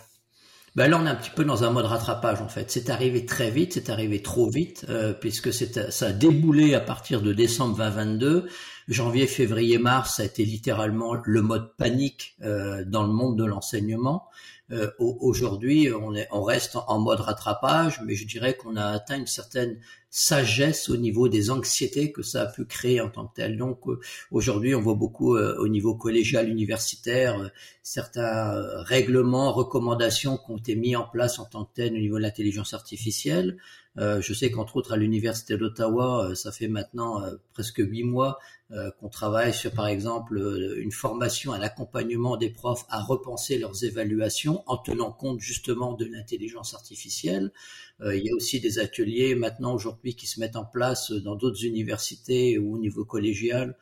Ben 0.75 0.91
là, 0.91 0.99
on 1.01 1.07
est 1.07 1.09
un 1.09 1.15
petit 1.15 1.31
peu 1.31 1.43
dans 1.43 1.63
un 1.63 1.71
mode 1.71 1.85
rattrapage 1.85 2.39
en 2.39 2.49
fait. 2.49 2.69
C'est 2.69 2.89
arrivé 2.91 3.25
très 3.25 3.49
vite, 3.49 3.73
c'est 3.73 3.89
arrivé 3.89 4.21
trop 4.21 4.49
vite, 4.49 4.85
euh, 4.89 5.11
puisque 5.11 5.51
ça 5.51 6.05
a 6.05 6.11
déboulé 6.11 6.75
à 6.75 6.79
partir 6.79 7.21
de 7.21 7.33
décembre 7.33 7.77
2022. 7.77 8.47
Janvier, 8.87 9.27
février, 9.27 9.77
mars, 9.77 10.15
ça 10.15 10.23
a 10.23 10.25
été 10.25 10.45
littéralement 10.45 11.15
le 11.25 11.41
mode 11.41 11.75
panique 11.75 12.37
euh, 12.41 12.85
dans 12.85 13.03
le 13.03 13.11
monde 13.11 13.37
de 13.37 13.43
l'enseignement. 13.43 14.29
Euh, 14.71 14.91
aujourd'hui, 14.99 15.89
on, 15.93 16.13
on 16.31 16.43
reste 16.43 16.77
en 16.87 16.99
mode 16.99 17.21
rattrapage, 17.21 18.01
mais 18.05 18.15
je 18.15 18.27
dirais 18.27 18.55
qu'on 18.55 18.75
a 18.75 18.85
atteint 18.85 19.17
une 19.17 19.27
certaine 19.27 19.79
sagesse 20.09 20.89
au 20.89 20.97
niveau 20.97 21.29
des 21.29 21.51
anxiétés 21.51 22.11
que 22.11 22.21
ça 22.21 22.43
a 22.43 22.45
pu 22.47 22.65
créer 22.65 22.99
en 22.99 23.09
tant 23.09 23.27
que 23.27 23.35
tel. 23.35 23.57
Donc 23.57 23.87
euh, 23.87 23.99
aujourd'hui, 24.31 24.75
on 24.75 24.81
voit 24.81 24.95
beaucoup 24.95 25.35
euh, 25.35 25.55
au 25.59 25.69
niveau 25.69 25.95
collégial, 25.95 26.49
universitaire, 26.49 27.49
certains 27.81 28.51
règlements, 28.83 29.53
recommandations 29.53 30.37
qui 30.37 30.51
ont 30.51 30.57
été 30.57 30.75
mis 30.75 30.95
en 30.97 31.07
place 31.07 31.39
en 31.39 31.45
tant 31.45 31.63
que 31.63 31.73
tel 31.75 31.93
au 31.93 31.99
niveau 31.99 32.17
de 32.17 32.23
l'intelligence 32.23 32.73
artificielle. 32.73 33.57
Je 33.97 34.33
sais 34.33 34.51
qu'entre 34.51 34.75
autres 34.75 34.93
à 34.93 34.97
l'université 34.97 35.57
d'Ottawa, 35.57 36.31
ça 36.35 36.51
fait 36.51 36.67
maintenant 36.67 37.21
presque 37.53 37.79
huit 37.79 38.03
mois 38.03 38.37
euh, 38.73 38.91
qu'on 38.99 39.07
travaille 39.07 39.53
sur, 39.53 39.71
par 39.71 39.87
exemple, 39.87 40.37
euh, 40.37 40.81
une 40.81 40.91
formation, 40.91 41.53
un 41.53 41.61
accompagnement 41.61 42.35
des 42.35 42.49
profs 42.49 42.85
à 42.89 43.01
repenser 43.01 43.57
leurs 43.57 43.85
évaluations 43.85 44.61
en 44.65 44.75
tenant 44.75 45.13
compte 45.13 45.39
justement 45.39 45.93
de 45.93 46.03
l'intelligence 46.03 46.73
artificielle. 46.73 47.53
Euh, 48.01 48.17
il 48.17 48.25
y 48.25 48.29
a 48.29 48.35
aussi 48.35 48.59
des 48.59 48.79
ateliers 48.79 49.35
maintenant 49.35 49.73
aujourd'hui 49.73 50.15
qui 50.15 50.27
se 50.27 50.41
mettent 50.41 50.57
en 50.57 50.65
place 50.65 51.13
dans 51.13 51.35
d'autres 51.35 51.63
universités 51.63 52.57
ou 52.57 52.75
au 52.75 52.77
niveau 52.77 53.05
collégial, 53.05 53.77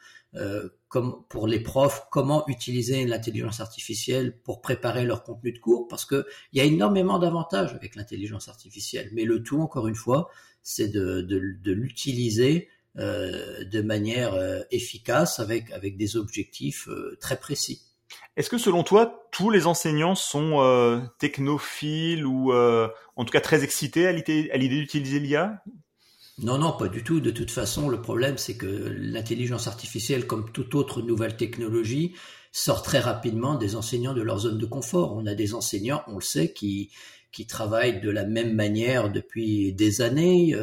pour 1.01 1.47
les 1.47 1.59
profs, 1.59 2.07
comment 2.11 2.47
utiliser 2.47 3.05
l'intelligence 3.05 3.59
artificielle 3.59 4.37
pour 4.43 4.61
préparer 4.61 5.05
leur 5.05 5.23
contenu 5.23 5.51
de 5.51 5.59
cours, 5.59 5.87
parce 5.87 6.05
que 6.05 6.25
il 6.53 6.59
y 6.59 6.61
a 6.61 6.65
énormément 6.65 7.19
d'avantages 7.19 7.73
avec 7.73 7.95
l'intelligence 7.95 8.47
artificielle. 8.47 9.09
Mais 9.13 9.23
le 9.23 9.43
tout, 9.43 9.61
encore 9.61 9.87
une 9.87 9.95
fois, 9.95 10.29
c'est 10.63 10.87
de, 10.87 11.71
l'utiliser 11.71 12.69
euh, 12.97 13.63
de 13.65 13.81
manière 13.81 14.33
euh, 14.33 14.61
efficace 14.71 15.39
avec, 15.39 15.71
avec 15.71 15.97
des 15.97 16.17
objectifs 16.17 16.87
euh, 16.87 17.17
très 17.21 17.37
précis. 17.37 17.81
Est-ce 18.37 18.49
que 18.49 18.57
selon 18.57 18.83
toi, 18.83 19.27
tous 19.31 19.49
les 19.49 19.67
enseignants 19.67 20.15
sont 20.15 21.11
technophiles 21.19 22.25
ou 22.25 22.53
en 22.53 23.25
tout 23.25 23.31
cas 23.31 23.41
très 23.41 23.63
excités 23.63 24.07
à 24.07 24.11
l'idée 24.11 24.49
d'utiliser 24.51 25.19
l'IA 25.19 25.61
non, 26.43 26.57
non, 26.57 26.73
pas 26.73 26.87
du 26.87 27.03
tout. 27.03 27.21
De 27.21 27.31
toute 27.31 27.51
façon, 27.51 27.89
le 27.89 28.01
problème, 28.01 28.37
c'est 28.37 28.57
que 28.57 28.65
l'intelligence 28.65 29.67
artificielle, 29.67 30.27
comme 30.27 30.51
toute 30.51 30.75
autre 30.75 31.01
nouvelle 31.01 31.37
technologie, 31.37 32.13
sort 32.51 32.83
très 32.83 32.99
rapidement 32.99 33.55
des 33.55 33.75
enseignants 33.75 34.13
de 34.13 34.21
leur 34.21 34.39
zone 34.39 34.57
de 34.57 34.65
confort. 34.65 35.15
On 35.15 35.25
a 35.25 35.35
des 35.35 35.53
enseignants, 35.53 36.03
on 36.07 36.15
le 36.15 36.21
sait, 36.21 36.51
qui, 36.53 36.91
qui 37.31 37.47
travaillent 37.47 38.01
de 38.01 38.09
la 38.09 38.25
même 38.25 38.53
manière 38.53 39.11
depuis 39.11 39.73
des 39.73 40.01
années. 40.01 40.55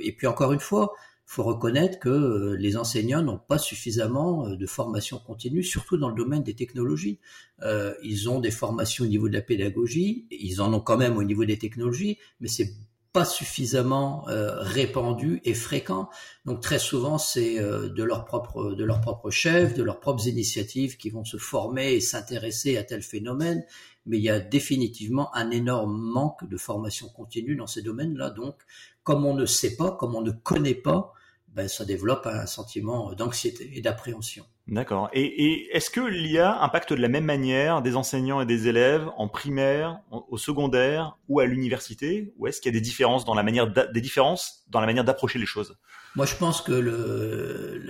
et 0.00 0.12
puis 0.12 0.26
encore 0.26 0.52
une 0.52 0.60
fois, 0.60 0.92
faut 1.28 1.42
reconnaître 1.42 1.98
que 1.98 2.08
euh, 2.08 2.56
les 2.56 2.78
enseignants 2.78 3.20
n'ont 3.20 3.38
pas 3.38 3.58
suffisamment 3.58 4.46
euh, 4.46 4.56
de 4.56 4.64
formation 4.64 5.18
continue, 5.18 5.62
surtout 5.62 5.98
dans 5.98 6.08
le 6.08 6.14
domaine 6.14 6.42
des 6.42 6.54
technologies. 6.54 7.18
Euh, 7.62 7.92
ils 8.02 8.30
ont 8.30 8.40
des 8.40 8.50
formations 8.50 9.04
au 9.04 9.08
niveau 9.08 9.28
de 9.28 9.34
la 9.34 9.42
pédagogie, 9.42 10.26
ils 10.30 10.62
en 10.62 10.72
ont 10.72 10.80
quand 10.80 10.96
même 10.96 11.18
au 11.18 11.22
niveau 11.22 11.44
des 11.44 11.58
technologies, 11.58 12.16
mais 12.40 12.48
c'est 12.48 12.72
pas 13.12 13.24
suffisamment 13.24 14.24
répandu 14.26 15.40
et 15.44 15.54
fréquent. 15.54 16.08
Donc 16.44 16.60
très 16.60 16.78
souvent, 16.78 17.18
c'est 17.18 17.56
de 17.58 18.02
leur 18.02 18.24
propre 18.24 18.72
de 18.74 18.84
leur 18.84 19.00
propre 19.00 19.30
chef, 19.30 19.74
de 19.74 19.82
leurs 19.82 20.00
propres 20.00 20.26
initiatives 20.26 20.96
qui 20.96 21.10
vont 21.10 21.24
se 21.24 21.36
former 21.36 21.94
et 21.94 22.00
s'intéresser 22.00 22.76
à 22.76 22.84
tel 22.84 23.02
phénomène 23.02 23.64
mais 24.08 24.18
il 24.18 24.24
y 24.24 24.30
a 24.30 24.40
définitivement 24.40 25.34
un 25.36 25.50
énorme 25.50 25.96
manque 25.96 26.48
de 26.48 26.56
formation 26.56 27.08
continue 27.08 27.56
dans 27.56 27.66
ces 27.66 27.82
domaines-là. 27.82 28.30
Donc, 28.30 28.56
comme 29.02 29.24
on 29.24 29.34
ne 29.34 29.46
sait 29.46 29.76
pas, 29.76 29.92
comme 29.92 30.14
on 30.14 30.22
ne 30.22 30.30
connaît 30.30 30.74
pas, 30.74 31.12
ben, 31.48 31.68
ça 31.68 31.84
développe 31.84 32.26
un 32.26 32.46
sentiment 32.46 33.12
d'anxiété 33.12 33.70
et 33.74 33.80
d'appréhension. 33.82 34.44
D'accord. 34.68 35.08
Et, 35.14 35.74
est-ce 35.74 35.88
que 35.88 36.00
l'IA 36.00 36.62
impacte 36.62 36.92
de 36.92 37.00
la 37.00 37.08
même 37.08 37.24
manière 37.24 37.80
des 37.80 37.96
enseignants 37.96 38.42
et 38.42 38.46
des 38.46 38.68
élèves 38.68 39.08
en 39.16 39.26
primaire, 39.26 40.00
au 40.10 40.36
secondaire 40.36 41.16
ou 41.28 41.40
à 41.40 41.46
l'université? 41.46 42.32
Ou 42.36 42.46
est-ce 42.46 42.60
qu'il 42.60 42.72
y 42.72 42.76
a 42.76 42.78
des 42.78 42.84
différences 42.84 43.24
dans 43.24 43.34
la 43.34 43.42
manière 43.42 43.66
des 43.66 44.00
différences 44.00 44.64
dans 44.68 44.80
la 44.80 44.86
manière 44.86 45.04
d'approcher 45.04 45.38
les 45.38 45.46
choses? 45.46 45.74
Moi, 46.16 46.26
je 46.26 46.34
pense 46.34 46.60
que 46.60 46.72
le, 46.72 47.82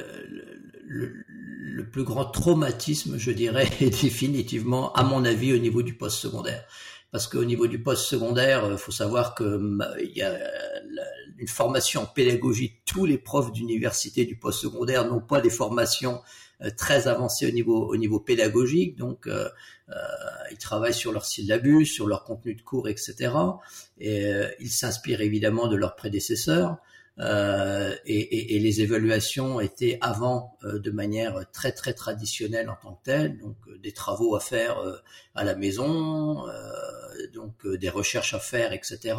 le, 0.87 1.90
plus 1.90 2.04
grand 2.04 2.26
traumatisme, 2.26 3.18
je 3.18 3.30
dirais, 3.32 3.68
est 3.80 4.02
définitivement, 4.02 4.92
à 4.92 5.02
mon 5.02 5.25
avis, 5.25 5.52
au 5.52 5.58
niveau 5.58 5.82
du 5.82 5.94
post-secondaire. 5.94 6.64
Parce 7.11 7.26
qu'au 7.26 7.44
niveau 7.44 7.66
du 7.66 7.82
post-secondaire, 7.82 8.68
il 8.70 8.78
faut 8.78 8.92
savoir 8.92 9.35
que 9.35 9.61
il 10.00 10.16
y 10.16 10.23
a 10.23 10.38
une 11.38 11.49
formation 11.49 12.02
en 12.02 12.07
pédagogie. 12.07 12.75
Tous 12.85 13.07
les 13.07 13.18
profs 13.18 13.52
d'université 13.52 14.25
du 14.25 14.37
post-secondaire 14.37 15.07
n'ont 15.07 15.21
pas 15.21 15.40
des 15.40 15.50
formations 15.50 16.21
euh, 16.62 16.71
très 16.76 17.09
avancées 17.09 17.47
au 17.47 17.52
niveau 17.52 17.87
au 17.88 17.97
niveau 17.97 18.21
pédagogique. 18.21 18.97
Donc, 18.97 19.26
euh, 19.26 19.49
euh, 19.90 19.95
ils 20.50 20.59
travaillent 20.59 20.95
sur 20.95 21.12
leur 21.12 21.25
syllabus, 21.25 21.87
sur 21.87 22.07
leur 22.07 22.25
contenu 22.25 22.54
de 22.54 22.62
cours, 22.62 22.88
etc. 22.88 23.33
Et 23.99 24.30
ils 24.61 24.71
s'inspirent 24.71 25.21
évidemment 25.21 25.68
de 25.68 25.76
leurs 25.76 25.97
prédécesseurs. 25.97 26.78
Euh, 27.21 27.97
et, 28.07 28.57
et, 28.57 28.61
les 28.61 28.80
évaluations 28.80 29.59
étaient 29.59 29.99
avant 30.00 30.57
euh, 30.62 30.78
de 30.78 30.90
manière 30.92 31.50
très 31.50 31.73
très 31.73 31.92
traditionnelle 31.92 32.71
en 32.71 32.76
tant 32.76 32.95
que 32.95 33.02
telle, 33.02 33.38
donc 33.38 33.57
euh, 33.66 33.76
des 33.78 33.90
travaux 33.90 34.37
à 34.37 34.40
faire 34.40 34.78
à 35.35 35.42
la 35.42 35.57
maison, 35.57 36.45
donc 37.32 37.66
des 37.66 37.88
recherches 37.88 38.34
à 38.34 38.38
faire, 38.38 38.72
etc. 38.72 39.16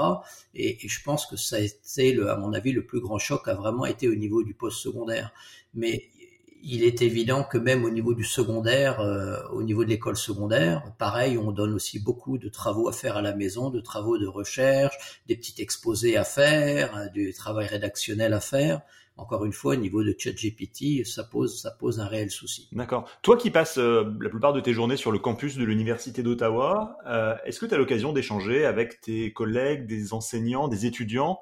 Et, 0.53 0.85
et, 0.85 0.87
je 0.87 1.03
pense 1.03 1.25
que 1.25 1.35
ça 1.35 1.57
a 1.57 1.59
été, 1.59 2.13
le, 2.13 2.29
à 2.29 2.37
mon 2.37 2.53
avis, 2.53 2.71
le 2.71 2.85
plus 2.85 2.99
grand 2.99 3.19
choc 3.19 3.47
a 3.47 3.53
vraiment 3.53 3.85
été 3.85 4.07
au 4.07 4.15
niveau 4.15 4.43
du 4.43 4.53
post-secondaire. 4.53 5.31
Mais 5.73 6.09
il 6.63 6.83
est 6.83 7.01
évident 7.01 7.43
que 7.43 7.57
même 7.57 7.85
au 7.85 7.89
niveau 7.89 8.13
du 8.13 8.23
secondaire, 8.23 8.99
euh, 8.99 9.37
au 9.51 9.63
niveau 9.63 9.83
de 9.83 9.89
l'école 9.89 10.17
secondaire, 10.17 10.83
pareil, 10.97 11.37
on 11.37 11.51
donne 11.51 11.73
aussi 11.73 11.99
beaucoup 11.99 12.37
de 12.37 12.49
travaux 12.49 12.87
à 12.89 12.93
faire 12.93 13.17
à 13.17 13.21
la 13.21 13.35
maison, 13.35 13.69
de 13.69 13.79
travaux 13.79 14.17
de 14.17 14.27
recherche, 14.27 15.21
des 15.27 15.35
petits 15.35 15.61
exposés 15.61 16.17
à 16.17 16.23
faire, 16.23 16.95
hein, 16.95 17.07
du 17.13 17.33
travail 17.33 17.67
rédactionnel 17.67 18.33
à 18.33 18.39
faire. 18.39 18.81
Encore 19.17 19.43
une 19.43 19.51
fois, 19.51 19.73
au 19.73 19.77
niveau 19.77 20.01
de 20.01 20.15
ChatGPT, 20.17 21.05
ça 21.05 21.25
pose, 21.25 21.61
ça 21.61 21.71
pose 21.71 21.99
un 21.99 22.07
réel 22.07 22.31
souci. 22.31 22.69
D'accord. 22.71 23.09
Toi 23.21 23.35
qui 23.35 23.51
passes 23.51 23.77
euh, 23.77 24.05
la 24.21 24.29
plupart 24.29 24.53
de 24.53 24.61
tes 24.61 24.73
journées 24.73 24.95
sur 24.95 25.11
le 25.11 25.19
campus 25.19 25.57
de 25.57 25.65
l'Université 25.65 26.23
d'Ottawa, 26.23 26.97
euh, 27.05 27.35
est-ce 27.43 27.59
que 27.59 27.65
tu 27.65 27.73
as 27.73 27.77
l'occasion 27.77 28.13
d'échanger 28.13 28.65
avec 28.65 29.01
tes 29.01 29.33
collègues, 29.33 29.87
des 29.87 30.13
enseignants, 30.13 30.69
des 30.69 30.85
étudiants 30.85 31.39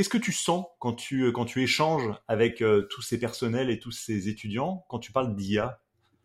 Qu'est-ce 0.00 0.08
que 0.08 0.16
tu 0.16 0.32
sens 0.32 0.64
quand 0.78 0.94
tu, 0.94 1.24
euh, 1.24 1.30
quand 1.30 1.44
tu 1.44 1.62
échanges 1.62 2.10
avec 2.26 2.62
euh, 2.62 2.88
tous 2.90 3.02
ces 3.02 3.18
personnels 3.18 3.68
et 3.68 3.78
tous 3.78 3.92
ces 3.92 4.30
étudiants 4.30 4.82
quand 4.88 4.98
tu 4.98 5.12
parles 5.12 5.36
d'IA 5.36 5.78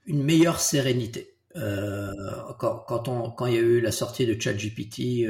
Une 0.06 0.24
meilleure 0.24 0.62
sérénité. 0.62 1.36
Euh, 1.58 2.10
quand, 2.58 3.10
on, 3.10 3.32
quand 3.32 3.48
il 3.48 3.54
y 3.54 3.58
a 3.58 3.62
eu 3.62 3.82
la 3.82 3.92
sortie 3.92 4.26
de 4.26 4.40
ChatGPT 4.40 5.28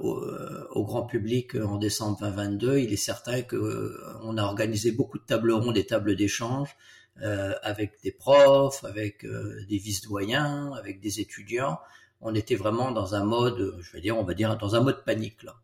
au, 0.00 0.84
grand 0.84 1.06
public 1.06 1.56
en 1.56 1.76
décembre 1.76 2.18
2022, 2.20 2.78
il 2.78 2.92
est 2.92 2.96
certain 2.96 3.42
que 3.42 4.00
on 4.22 4.38
a 4.38 4.44
organisé 4.44 4.92
beaucoup 4.92 5.18
de 5.18 5.24
tables 5.24 5.50
rondes 5.50 5.76
et 5.76 5.84
tables 5.84 6.14
d'échange 6.14 6.76
avec 7.20 8.00
des 8.04 8.12
profs, 8.12 8.84
avec 8.84 9.26
des 9.26 9.78
vice-doyens, 9.78 10.72
avec 10.74 11.00
des 11.00 11.18
étudiants. 11.18 11.80
On 12.20 12.36
était 12.36 12.54
vraiment 12.54 12.92
dans 12.92 13.16
un 13.16 13.24
mode, 13.24 13.76
je 13.80 13.90
vais 13.90 14.00
dire, 14.00 14.16
on 14.16 14.22
va 14.22 14.34
dire 14.34 14.56
dans 14.56 14.76
un 14.76 14.82
mode 14.82 15.04
panique 15.04 15.42
là, 15.42 15.56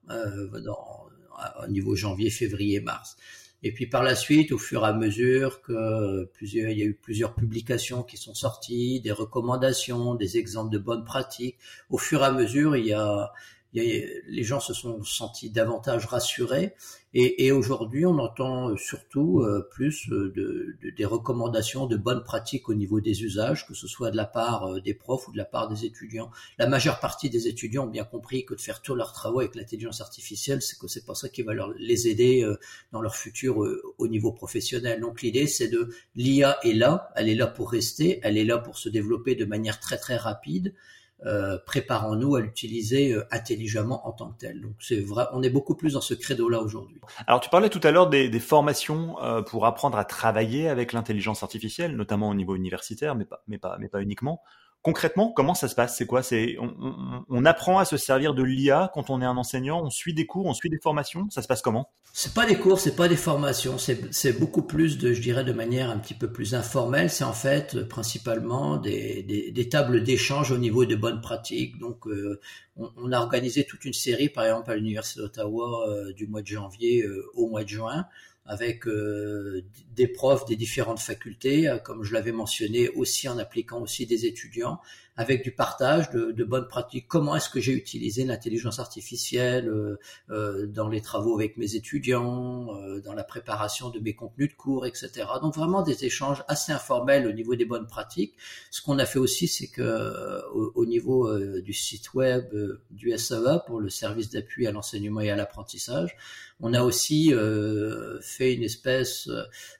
au 1.62 1.68
niveau 1.68 1.94
janvier, 1.94 2.30
février, 2.30 2.80
mars. 2.80 3.16
Et 3.62 3.72
puis 3.72 3.86
par 3.86 4.02
la 4.02 4.14
suite, 4.14 4.52
au 4.52 4.58
fur 4.58 4.84
et 4.84 4.88
à 4.88 4.92
mesure 4.92 5.62
que 5.62 6.26
plusieurs, 6.34 6.70
il 6.70 6.78
y 6.78 6.82
a 6.82 6.84
eu 6.84 6.94
plusieurs 6.94 7.34
publications 7.34 8.02
qui 8.02 8.18
sont 8.18 8.34
sorties, 8.34 9.00
des 9.00 9.12
recommandations, 9.12 10.14
des 10.14 10.36
exemples 10.36 10.70
de 10.70 10.78
bonnes 10.78 11.04
pratiques, 11.04 11.56
au 11.88 11.96
fur 11.96 12.20
et 12.20 12.26
à 12.26 12.32
mesure, 12.32 12.76
il 12.76 12.86
y 12.86 12.92
a, 12.92 13.32
les 13.72 14.44
gens 14.44 14.60
se 14.60 14.74
sont 14.74 15.02
sentis 15.02 15.50
davantage 15.50 16.04
rassurés. 16.06 16.74
Et, 17.16 17.52
aujourd'hui, 17.52 18.04
on 18.06 18.18
entend 18.18 18.76
surtout 18.76 19.40
euh, 19.40 19.68
plus 19.70 20.10
euh, 20.10 20.32
de, 20.34 20.74
des 20.96 21.04
recommandations 21.04 21.86
de 21.86 21.96
bonnes 21.96 22.24
pratiques 22.24 22.68
au 22.68 22.74
niveau 22.74 23.00
des 23.00 23.22
usages, 23.22 23.68
que 23.68 23.74
ce 23.74 23.86
soit 23.86 24.10
de 24.10 24.16
la 24.16 24.24
part 24.24 24.64
euh, 24.64 24.80
des 24.80 24.94
profs 24.94 25.28
ou 25.28 25.32
de 25.32 25.36
la 25.36 25.44
part 25.44 25.68
des 25.68 25.84
étudiants. 25.84 26.32
La 26.58 26.66
majeure 26.66 26.98
partie 26.98 27.30
des 27.30 27.46
étudiants 27.46 27.84
ont 27.84 27.90
bien 27.90 28.02
compris 28.02 28.44
que 28.44 28.54
de 28.54 28.60
faire 28.60 28.82
tous 28.82 28.96
leurs 28.96 29.12
travaux 29.12 29.38
avec 29.38 29.54
l'intelligence 29.54 30.00
artificielle, 30.00 30.60
c'est 30.60 30.76
que 30.76 30.88
c'est 30.88 31.06
pas 31.06 31.14
ça 31.14 31.28
qui 31.28 31.42
va 31.42 31.54
leur, 31.54 31.72
les 31.78 32.08
aider 32.08 32.44
dans 32.90 33.00
leur 33.00 33.14
futur 33.14 33.64
au 33.98 34.08
niveau 34.08 34.32
professionnel. 34.32 35.00
Donc 35.00 35.22
l'idée, 35.22 35.46
c'est 35.46 35.68
de 35.68 35.90
l'IA 36.16 36.58
est 36.64 36.72
là, 36.72 37.12
elle 37.14 37.28
est 37.28 37.36
là 37.36 37.46
pour 37.46 37.70
rester, 37.70 38.18
elle 38.24 38.36
est 38.36 38.44
là 38.44 38.58
pour 38.58 38.76
se 38.76 38.88
développer 38.88 39.36
de 39.36 39.44
manière 39.44 39.78
très 39.78 39.98
très 39.98 40.16
rapide. 40.16 40.74
Euh, 41.26 41.56
préparons-nous 41.64 42.36
à 42.36 42.40
l'utiliser 42.40 43.12
euh, 43.12 43.24
intelligemment 43.30 44.06
en 44.06 44.12
tant 44.12 44.30
que 44.30 44.38
tel. 44.38 44.60
Donc 44.60 44.74
c'est 44.78 45.00
vrai, 45.00 45.24
on 45.32 45.42
est 45.42 45.50
beaucoup 45.50 45.74
plus 45.74 45.94
dans 45.94 46.02
ce 46.02 46.12
credo-là 46.12 46.60
aujourd'hui. 46.60 47.00
Alors 47.26 47.40
tu 47.40 47.48
parlais 47.48 47.70
tout 47.70 47.80
à 47.82 47.90
l'heure 47.90 48.10
des, 48.10 48.28
des 48.28 48.40
formations 48.40 49.18
euh, 49.22 49.40
pour 49.40 49.64
apprendre 49.64 49.96
à 49.96 50.04
travailler 50.04 50.68
avec 50.68 50.92
l'intelligence 50.92 51.42
artificielle, 51.42 51.96
notamment 51.96 52.28
au 52.28 52.34
niveau 52.34 52.56
universitaire, 52.56 53.14
mais 53.14 53.24
pas, 53.24 53.42
mais 53.48 53.58
pas, 53.58 53.76
mais 53.80 53.88
pas 53.88 54.02
uniquement 54.02 54.42
concrètement, 54.84 55.32
comment 55.32 55.54
ça 55.54 55.66
se 55.66 55.74
passe? 55.74 55.96
C'est 55.96 56.06
quoi? 56.06 56.22
C'est 56.22 56.56
on, 56.60 57.44
apprend 57.46 57.78
à 57.78 57.84
se 57.86 57.96
servir 57.96 58.34
de 58.34 58.42
l'IA 58.42 58.90
quand 58.94 59.10
on 59.10 59.20
est 59.22 59.24
un 59.24 59.36
enseignant, 59.36 59.82
on 59.82 59.90
suit 59.90 60.12
des 60.12 60.26
cours, 60.26 60.46
on 60.46 60.52
suit 60.52 60.68
des 60.68 60.78
formations? 60.78 61.26
Ça 61.30 61.42
se 61.42 61.48
passe 61.48 61.62
comment? 61.62 61.90
C'est 62.12 62.34
pas 62.34 62.46
des 62.46 62.56
cours, 62.56 62.78
c'est 62.78 62.94
pas 62.94 63.08
des 63.08 63.16
formations, 63.16 63.76
c'est 63.78 64.38
beaucoup 64.38 64.62
plus 64.62 64.98
de, 64.98 65.12
je 65.12 65.20
dirais, 65.20 65.42
de 65.42 65.52
manière 65.52 65.90
un 65.90 65.98
petit 65.98 66.14
peu 66.14 66.30
plus 66.30 66.54
informelle. 66.54 67.10
C'est 67.10 67.24
en 67.24 67.32
fait 67.32 67.88
principalement 67.88 68.76
des, 68.76 69.22
des, 69.52 69.68
tables 69.68 70.02
d'échange 70.02 70.52
au 70.52 70.58
niveau 70.58 70.84
de 70.84 70.94
bonnes 70.94 71.22
pratiques. 71.22 71.78
Donc, 71.78 72.06
euh, 72.06 72.38
on, 72.76 73.10
a 73.10 73.18
organisé 73.18 73.64
toute 73.64 73.84
une 73.86 73.94
série, 73.94 74.28
par 74.28 74.44
exemple 74.44 74.70
à 74.70 74.76
l'université 74.76 75.20
d'Ottawa 75.20 75.88
euh, 75.88 76.12
du 76.12 76.26
mois 76.26 76.42
de 76.42 76.46
janvier 76.46 77.02
euh, 77.02 77.24
au 77.34 77.48
mois 77.48 77.64
de 77.64 77.68
juin 77.70 78.06
avec 78.46 78.86
euh, 78.86 79.64
des 79.94 80.06
profs 80.06 80.44
des 80.44 80.56
différentes 80.56 81.00
facultés, 81.00 81.68
euh, 81.68 81.78
comme 81.78 82.04
je 82.04 82.12
l'avais 82.12 82.32
mentionné, 82.32 82.88
aussi 82.90 83.28
en 83.28 83.38
appliquant 83.38 83.80
aussi 83.80 84.06
des 84.06 84.26
étudiants, 84.26 84.80
avec 85.16 85.44
du 85.44 85.52
partage 85.52 86.10
de, 86.10 86.32
de 86.32 86.44
bonnes 86.44 86.66
pratiques. 86.66 87.06
Comment 87.06 87.36
est-ce 87.36 87.48
que 87.48 87.60
j'ai 87.60 87.72
utilisé 87.72 88.24
l'intelligence 88.24 88.80
artificielle 88.80 89.68
euh, 89.68 89.98
euh, 90.30 90.66
dans 90.66 90.88
les 90.88 91.00
travaux 91.00 91.36
avec 91.36 91.56
mes 91.56 91.76
étudiants, 91.76 92.74
euh, 92.76 93.00
dans 93.00 93.12
la 93.12 93.22
préparation 93.22 93.90
de 93.90 94.00
mes 94.00 94.14
contenus 94.14 94.50
de 94.50 94.54
cours, 94.54 94.86
etc. 94.86 95.26
Donc 95.40 95.54
vraiment 95.54 95.82
des 95.82 96.04
échanges 96.04 96.42
assez 96.48 96.72
informels 96.72 97.28
au 97.28 97.32
niveau 97.32 97.54
des 97.54 97.64
bonnes 97.64 97.86
pratiques. 97.86 98.34
Ce 98.70 98.82
qu'on 98.82 98.98
a 98.98 99.06
fait 99.06 99.20
aussi, 99.20 99.46
c'est 99.46 99.68
que 99.68 100.42
au, 100.52 100.72
au, 100.74 100.86
niveau 100.86 101.32
du 101.60 101.72
site 101.72 102.14
web 102.14 102.52
du 102.90 103.16
SEA 103.16 103.62
pour 103.66 103.80
le 103.80 103.88
service 103.88 104.30
d'appui 104.30 104.66
à 104.66 104.72
l'enseignement 104.72 105.20
et 105.20 105.30
à 105.30 105.36
l'apprentissage, 105.36 106.16
on 106.60 106.72
a 106.72 106.82
aussi 106.82 107.32
euh, 107.32 108.20
fait 108.20 108.54
une 108.54 108.62
espèce 108.62 109.28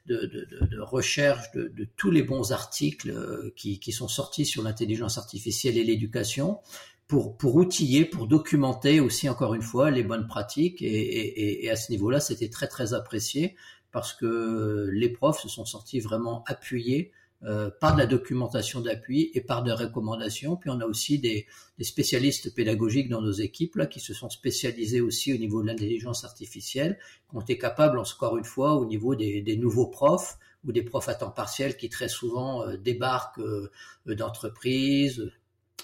de, 0.07 0.26
de, 0.26 0.67
de 0.67 0.81
recherche 0.81 1.50
de, 1.53 1.87
tous 1.97 2.11
les 2.11 2.23
bons 2.23 2.53
articles 2.53 3.14
qui, 3.57 3.79
qui 3.79 3.93
sont 3.93 4.09
sortis 4.09 4.45
sur 4.45 4.62
l'intelligence 4.62 5.19
artificielle 5.19 5.24
artificielle 5.25 5.78
et 5.78 5.85
l'éducation 5.85 6.61
pour, 7.07 7.37
pour 7.37 7.57
outiller, 7.57 8.04
pour 8.04 8.26
documenter 8.26 9.00
aussi 9.00 9.28
encore 9.28 9.54
une 9.54 9.62
fois 9.62 9.90
les 9.90 10.02
bonnes 10.02 10.26
pratiques. 10.26 10.78
Et, 10.81 11.69
à 11.71 11.76
ce 11.76 11.90
niveau-là, 11.90 12.21
c'était 12.21 12.49
très 12.49 12.69
très 12.69 12.95
apprécié 12.95 13.57
parce 13.93 14.12
que 14.12 14.90
les 14.93 15.09
profs 15.09 15.40
se 15.40 15.49
sont 15.49 15.64
sortis 15.64 16.00
vraiment 16.00 16.43
appuyés 16.47 17.12
euh, 17.45 17.71
par 17.81 17.95
de 17.95 18.00
la 18.00 18.07
documentation 18.07 18.81
d'appui 18.81 19.31
et 19.35 19.40
par 19.40 19.62
des 19.62 19.73
recommandations. 19.73 20.57
Puis 20.57 20.71
on 20.71 20.81
a 20.81 20.87
aussi 20.87 21.19
des, 21.19 21.47
spécialistes 21.81 22.54
pédagogiques 22.54 23.09
dans 23.09 23.21
nos 23.21 23.33
équipes 23.33 23.76
là 23.76 23.87
qui 23.87 24.00
se 24.00 24.14
sont 24.14 24.31
spécialisés 24.31 25.00
aussi 25.00 25.35
au 25.35 25.37
niveau 25.37 25.62
de 25.62 25.66
l'intelligence 25.66 26.25
artificielle, 26.25 26.99
qui 27.28 27.37
ont 27.37 27.40
été 27.40 27.59
capables 27.59 27.99
encore 27.99 28.38
une 28.38 28.45
fois 28.45 28.75
au 28.75 28.87
niveau 28.87 29.14
des 29.14 29.57
nouveaux 29.57 29.88
profs 29.88 30.38
ou 30.64 30.73
des 30.73 30.83
profs 30.83 31.09
à 31.09 31.14
temps 31.14 31.30
partiel 31.30 31.76
qui 31.76 31.88
très 31.88 32.09
souvent 32.09 32.66
euh, 32.66 32.76
débarquent 32.76 33.40
euh, 33.40 33.71
d'entreprises, 34.06 35.30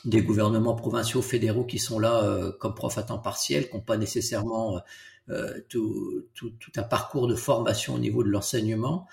des 0.05 0.23
gouvernements 0.23 0.75
provinciaux, 0.75 1.23
fédéraux 1.23 1.65
qui 1.65 1.79
sont 1.79 1.99
là 1.99 2.25
euh, 2.25 2.53
comme 2.53 2.75
profs 2.75 2.99
à 2.99 3.03
temps 3.03 3.19
partiel, 3.19 3.69
qui 3.69 3.77
n'ont 3.77 3.83
pas 3.83 3.97
nécessairement 3.97 4.81
tout, 5.69 6.25
un 6.75 6.83
parcours 6.83 7.29
de 7.29 7.37
formation 7.37 7.95
au 7.95 7.99
niveau 8.01 8.25
de 8.25 8.29
l'enseignement 8.29 9.07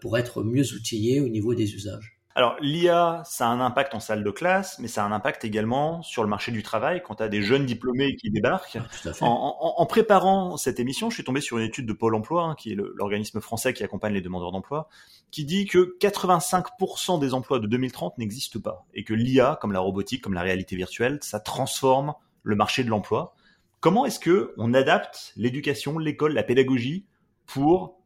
pour 0.00 0.16
être 0.16 0.42
mieux 0.42 0.72
outillés 0.72 1.20
au 1.20 1.28
niveau 1.28 1.54
des 1.54 1.74
usages. 1.74 2.19
Alors 2.36 2.56
l'IA, 2.60 3.22
ça 3.24 3.48
a 3.48 3.50
un 3.50 3.60
impact 3.60 3.94
en 3.94 4.00
salle 4.00 4.22
de 4.22 4.30
classe, 4.30 4.78
mais 4.78 4.86
ça 4.86 5.02
a 5.02 5.06
un 5.06 5.10
impact 5.10 5.44
également 5.44 6.00
sur 6.02 6.22
le 6.22 6.28
marché 6.28 6.52
du 6.52 6.62
travail 6.62 7.02
quand 7.04 7.16
tu 7.16 7.22
as 7.24 7.28
des 7.28 7.42
jeunes 7.42 7.66
diplômés 7.66 8.14
qui 8.14 8.30
débarquent. 8.30 8.78
Ah, 9.04 9.26
en, 9.26 9.86
préparant 9.86 10.56
cette 10.56 10.78
émission, 10.78 11.10
je 11.10 11.14
suis 11.14 11.24
tombé 11.24 11.40
sur 11.40 11.58
une 11.58 11.64
étude 11.64 11.86
de 11.86 11.92
Pôle 11.92 12.14
Emploi, 12.14 12.44
hein, 12.44 12.54
qui 12.56 12.72
est 12.72 12.76
l'organisme 12.76 13.40
français 13.40 13.74
qui 13.74 13.82
accompagne 13.82 14.14
les 14.14 14.20
demandeurs 14.20 14.52
d'emploi, 14.52 14.88
qui 15.32 15.44
dit 15.44 15.66
que 15.66 15.96
85% 16.00 17.18
des 17.18 17.34
emplois 17.34 17.58
de 17.58 17.66
2030 17.66 18.18
n'existent 18.18 18.60
pas 18.60 18.86
et 18.94 19.02
que 19.02 19.12
l'IA, 19.12 19.58
comme 19.60 19.72
la 19.72 19.80
robotique, 19.80 20.22
comme 20.22 20.34
la 20.34 20.42
réalité 20.42 20.76
virtuelle, 20.76 21.18
ça 21.22 21.40
transforme 21.40 22.14
le 22.44 22.54
marché 22.54 22.84
de 22.84 22.90
l'emploi. 22.90 23.34
Comment 23.80 24.06
est-ce 24.06 24.20
que 24.20 24.54
on 24.56 24.72
adapte 24.72 25.32
l'éducation, 25.36 25.98
l'école, 25.98 26.34
la 26.34 26.44
pédagogie 26.44 27.06
pour 27.46 27.98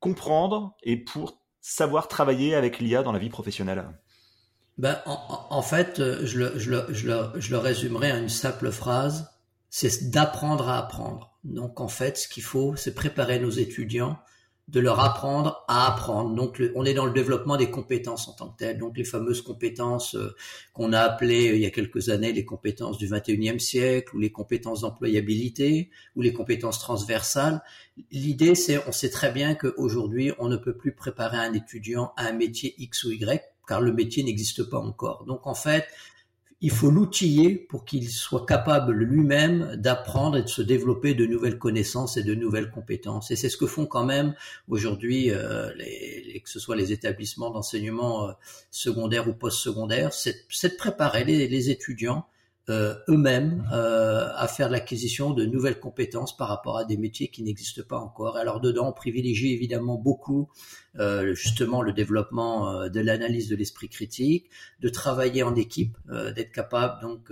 comprendre 0.00 0.76
et 0.82 0.98
pour 0.98 1.38
savoir 1.66 2.08
travailler 2.08 2.54
avec 2.54 2.78
l'IA 2.78 3.02
dans 3.02 3.12
la 3.12 3.18
vie 3.18 3.30
professionnelle 3.30 3.86
ben, 4.76 5.00
en, 5.06 5.62
fait, 5.62 6.00
euh, 6.00 6.26
je 6.26 6.38
le, 6.38 6.58
je, 6.58 6.70
le, 6.70 6.86
je, 6.90 7.06
le, 7.06 7.40
je 7.40 7.50
le 7.52 7.58
résumerai 7.58 8.12
en 8.12 8.18
une 8.18 8.28
simple 8.28 8.72
phrase, 8.72 9.30
c'est 9.70 10.10
d'apprendre 10.10 10.68
à 10.68 10.78
apprendre. 10.78 11.38
Donc 11.44 11.80
en 11.80 11.88
fait, 11.88 12.18
ce 12.18 12.28
qu'il 12.28 12.42
faut, 12.42 12.74
c'est 12.76 12.92
préparer 12.92 13.38
nos 13.38 13.50
étudiants 13.50 14.18
de 14.68 14.80
leur 14.80 15.00
apprendre 15.00 15.62
à 15.68 15.86
apprendre. 15.92 16.34
Donc, 16.34 16.62
on 16.74 16.84
est 16.86 16.94
dans 16.94 17.04
le 17.04 17.12
développement 17.12 17.56
des 17.56 17.70
compétences 17.70 18.28
en 18.28 18.32
tant 18.32 18.48
que 18.48 18.56
telles. 18.56 18.78
Donc, 18.78 18.96
les 18.96 19.04
fameuses 19.04 19.42
compétences 19.42 20.14
euh, 20.14 20.34
qu'on 20.72 20.94
a 20.94 21.00
appelées 21.00 21.50
euh, 21.50 21.56
il 21.56 21.60
y 21.60 21.66
a 21.66 21.70
quelques 21.70 22.08
années 22.08 22.32
les 22.32 22.46
compétences 22.46 22.96
du 22.96 23.06
21e 23.06 23.58
siècle 23.58 24.16
ou 24.16 24.20
les 24.20 24.32
compétences 24.32 24.80
d'employabilité 24.80 25.90
ou 26.16 26.22
les 26.22 26.32
compétences 26.32 26.78
transversales. 26.78 27.62
L'idée, 28.10 28.54
c'est, 28.54 28.80
on 28.88 28.92
sait 28.92 29.10
très 29.10 29.30
bien 29.30 29.54
qu'aujourd'hui, 29.54 30.32
on 30.38 30.48
ne 30.48 30.56
peut 30.56 30.76
plus 30.76 30.92
préparer 30.92 31.36
un 31.36 31.52
étudiant 31.52 32.12
à 32.16 32.28
un 32.28 32.32
métier 32.32 32.74
X 32.78 33.04
ou 33.04 33.10
Y 33.12 33.42
car 33.66 33.80
le 33.80 33.92
métier 33.92 34.22
n'existe 34.22 34.62
pas 34.64 34.78
encore. 34.78 35.24
Donc, 35.24 35.46
en 35.46 35.54
fait, 35.54 35.86
il 36.60 36.70
faut 36.70 36.90
l'outiller 36.90 37.54
pour 37.54 37.84
qu'il 37.84 38.08
soit 38.08 38.46
capable 38.46 38.92
lui-même 38.94 39.76
d'apprendre 39.76 40.38
et 40.38 40.42
de 40.42 40.48
se 40.48 40.62
développer 40.62 41.14
de 41.14 41.26
nouvelles 41.26 41.58
connaissances 41.58 42.16
et 42.16 42.22
de 42.22 42.34
nouvelles 42.34 42.70
compétences. 42.70 43.30
Et 43.30 43.36
c'est 43.36 43.48
ce 43.48 43.56
que 43.56 43.66
font 43.66 43.86
quand 43.86 44.04
même 44.04 44.34
aujourd'hui, 44.68 45.30
euh, 45.30 45.72
les, 45.74 46.40
que 46.42 46.48
ce 46.48 46.58
soit 46.58 46.76
les 46.76 46.92
établissements 46.92 47.50
d'enseignement 47.50 48.28
euh, 48.28 48.32
secondaire 48.70 49.28
ou 49.28 49.32
post-secondaire, 49.32 50.12
c'est 50.12 50.46
de 50.62 50.76
préparer 50.76 51.24
les, 51.24 51.70
étudiants 51.70 52.26
eux-mêmes 52.70 53.68
euh, 53.72 54.28
à 54.34 54.48
faire 54.48 54.70
l'acquisition 54.70 55.30
de 55.30 55.44
nouvelles 55.44 55.80
compétences 55.80 56.36
par 56.36 56.48
rapport 56.48 56.78
à 56.78 56.84
des 56.84 56.96
métiers 56.96 57.28
qui 57.28 57.42
n'existent 57.42 57.82
pas 57.86 57.98
encore. 57.98 58.36
Alors 58.36 58.60
dedans, 58.60 58.88
on 58.88 58.92
privilégie 58.92 59.52
évidemment 59.52 59.96
beaucoup 59.96 60.48
euh, 60.98 61.34
justement 61.34 61.82
le 61.82 61.92
développement 61.92 62.88
de 62.88 63.00
l'analyse 63.00 63.48
de 63.48 63.56
l'esprit 63.56 63.88
critique, 63.88 64.48
de 64.80 64.88
travailler 64.88 65.42
en 65.42 65.54
équipe, 65.56 65.96
d'être 66.34 66.52
capable 66.52 67.02
donc 67.02 67.30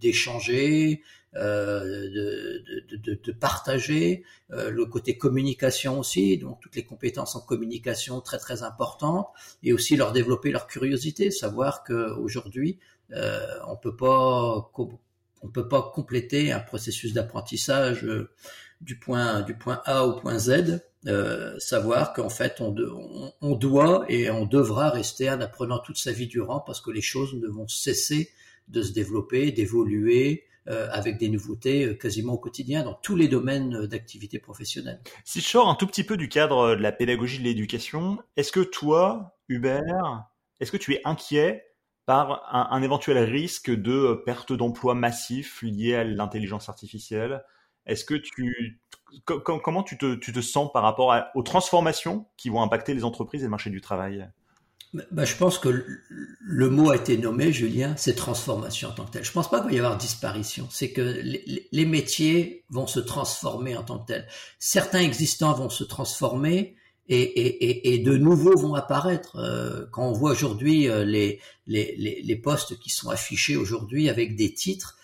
d'échanger, 0.00 1.02
de, 1.34 2.60
de, 2.90 2.96
de, 2.96 3.18
de, 3.22 3.32
partager, 3.32 4.24
le 4.50 4.84
côté 4.84 5.16
communication 5.16 5.98
aussi, 5.98 6.36
donc 6.36 6.60
toutes 6.60 6.76
les 6.76 6.84
compétences 6.84 7.36
en 7.36 7.40
communication 7.40 8.20
très 8.20 8.38
très 8.38 8.62
importantes, 8.62 9.28
et 9.62 9.72
aussi 9.72 9.96
leur 9.96 10.12
développer 10.12 10.50
leur 10.50 10.66
curiosité, 10.66 11.30
savoir 11.30 11.84
qu'aujourd'hui, 11.84 12.78
euh, 13.14 13.46
on 13.66 13.76
peut 13.76 13.96
pas 13.96 14.70
on 15.44 15.48
peut 15.48 15.68
pas 15.68 15.90
compléter 15.94 16.52
un 16.52 16.60
processus 16.60 17.12
d'apprentissage 17.12 18.04
euh, 18.04 18.30
du 18.80 18.98
point 18.98 19.42
du 19.42 19.54
point 19.56 19.82
A 19.84 20.06
au 20.06 20.16
point 20.16 20.38
Z. 20.38 20.80
Euh, 21.08 21.58
savoir 21.58 22.12
qu'en 22.12 22.28
fait 22.28 22.60
on, 22.60 22.70
doit 23.56 24.04
et 24.08 24.30
on 24.30 24.46
devra 24.46 24.90
rester 24.90 25.28
un 25.28 25.40
apprenant 25.40 25.80
toute 25.80 25.98
sa 25.98 26.12
vie 26.12 26.28
durant 26.28 26.60
parce 26.60 26.80
que 26.80 26.92
les 26.92 27.00
choses 27.00 27.34
ne 27.34 27.48
vont 27.48 27.66
cesser 27.66 28.30
de 28.68 28.82
se 28.82 28.92
développer, 28.92 29.50
d'évoluer, 29.50 30.46
avec 30.68 31.18
des 31.18 31.28
nouveautés 31.28 31.98
quasiment 31.98 32.34
au 32.34 32.38
quotidien 32.38 32.84
dans 32.84 32.94
tous 32.94 33.16
les 33.16 33.26
domaines 33.26 33.86
d'activité 33.86 34.38
professionnelle. 34.38 35.00
Si 35.24 35.40
je 35.40 35.48
sors 35.48 35.68
un 35.68 35.74
tout 35.74 35.88
petit 35.88 36.04
peu 36.04 36.16
du 36.16 36.28
cadre 36.28 36.76
de 36.76 36.82
la 36.82 36.92
pédagogie 36.92 37.40
de 37.40 37.42
l'éducation, 37.42 38.18
est-ce 38.36 38.52
que 38.52 38.60
toi, 38.60 39.36
Hubert, 39.48 40.28
est-ce 40.60 40.70
que 40.70 40.76
tu 40.76 40.94
es 40.94 41.00
inquiet 41.04 41.71
par 42.06 42.48
un, 42.52 42.82
éventuel 42.82 43.18
risque 43.18 43.70
de 43.70 43.92
euh, 43.92 44.22
perte 44.24 44.52
d'emploi 44.52 44.94
massif 44.94 45.62
lié 45.62 45.94
à 45.94 46.04
l'intelligence 46.04 46.68
artificielle. 46.68 47.44
Est-ce 47.86 48.04
que 48.04 48.14
tu 48.14 48.80
comment 49.24 49.82
tu 49.82 49.98
te, 49.98 50.40
sens 50.40 50.72
par 50.72 50.82
rapport 50.82 51.14
aux 51.34 51.42
transformations 51.42 52.26
qui 52.36 52.48
vont 52.48 52.62
impacter 52.62 52.94
les 52.94 53.04
entreprises 53.04 53.42
et 53.42 53.44
le 53.44 53.50
marché 53.50 53.70
du 53.70 53.80
travail? 53.80 54.28
Bah, 54.94 55.02
bah, 55.10 55.24
je 55.24 55.36
pense 55.36 55.58
que 55.58 55.84
le 56.40 56.70
mot 56.70 56.90
a 56.90 56.96
été 56.96 57.16
nommé, 57.16 57.52
Julien, 57.52 57.94
c'est 57.96 58.14
transformation 58.14 58.90
en 58.90 58.92
tant 58.92 59.04
que 59.04 59.12
tel. 59.12 59.24
Je 59.24 59.32
pense 59.32 59.50
pas 59.50 59.60
qu'il 59.60 59.70
va 59.70 59.74
y 59.74 59.78
avoir 59.78 59.96
disparition. 59.96 60.66
C'est 60.70 60.92
que 60.92 61.00
les, 61.00 61.68
les, 61.70 61.86
métiers 61.86 62.64
vont 62.68 62.86
se 62.86 63.00
transformer 63.00 63.76
en 63.76 63.82
tant 63.82 63.98
que 63.98 64.06
tel. 64.06 64.28
Certains 64.58 65.00
existants 65.00 65.52
vont 65.54 65.70
se 65.70 65.84
transformer, 65.84 66.76
et, 67.08 67.22
et, 67.22 67.94
et, 67.94 67.98
de 67.98 68.16
nouveaux 68.16 68.56
vont 68.56 68.74
apparaître. 68.74 69.36
Euh, 69.36 69.86
quand 69.90 70.08
on 70.08 70.12
voit 70.12 70.30
aujourd'hui 70.30 70.88
euh, 70.88 71.04
les, 71.04 71.40
les, 71.66 72.22
les, 72.22 72.36
postes 72.36 72.78
qui 72.78 72.90
sont 72.90 73.10
affichés 73.10 73.56
aujourd'hui 73.56 74.08
avec 74.08 74.36
des 74.36 74.54
titres, 74.54 74.96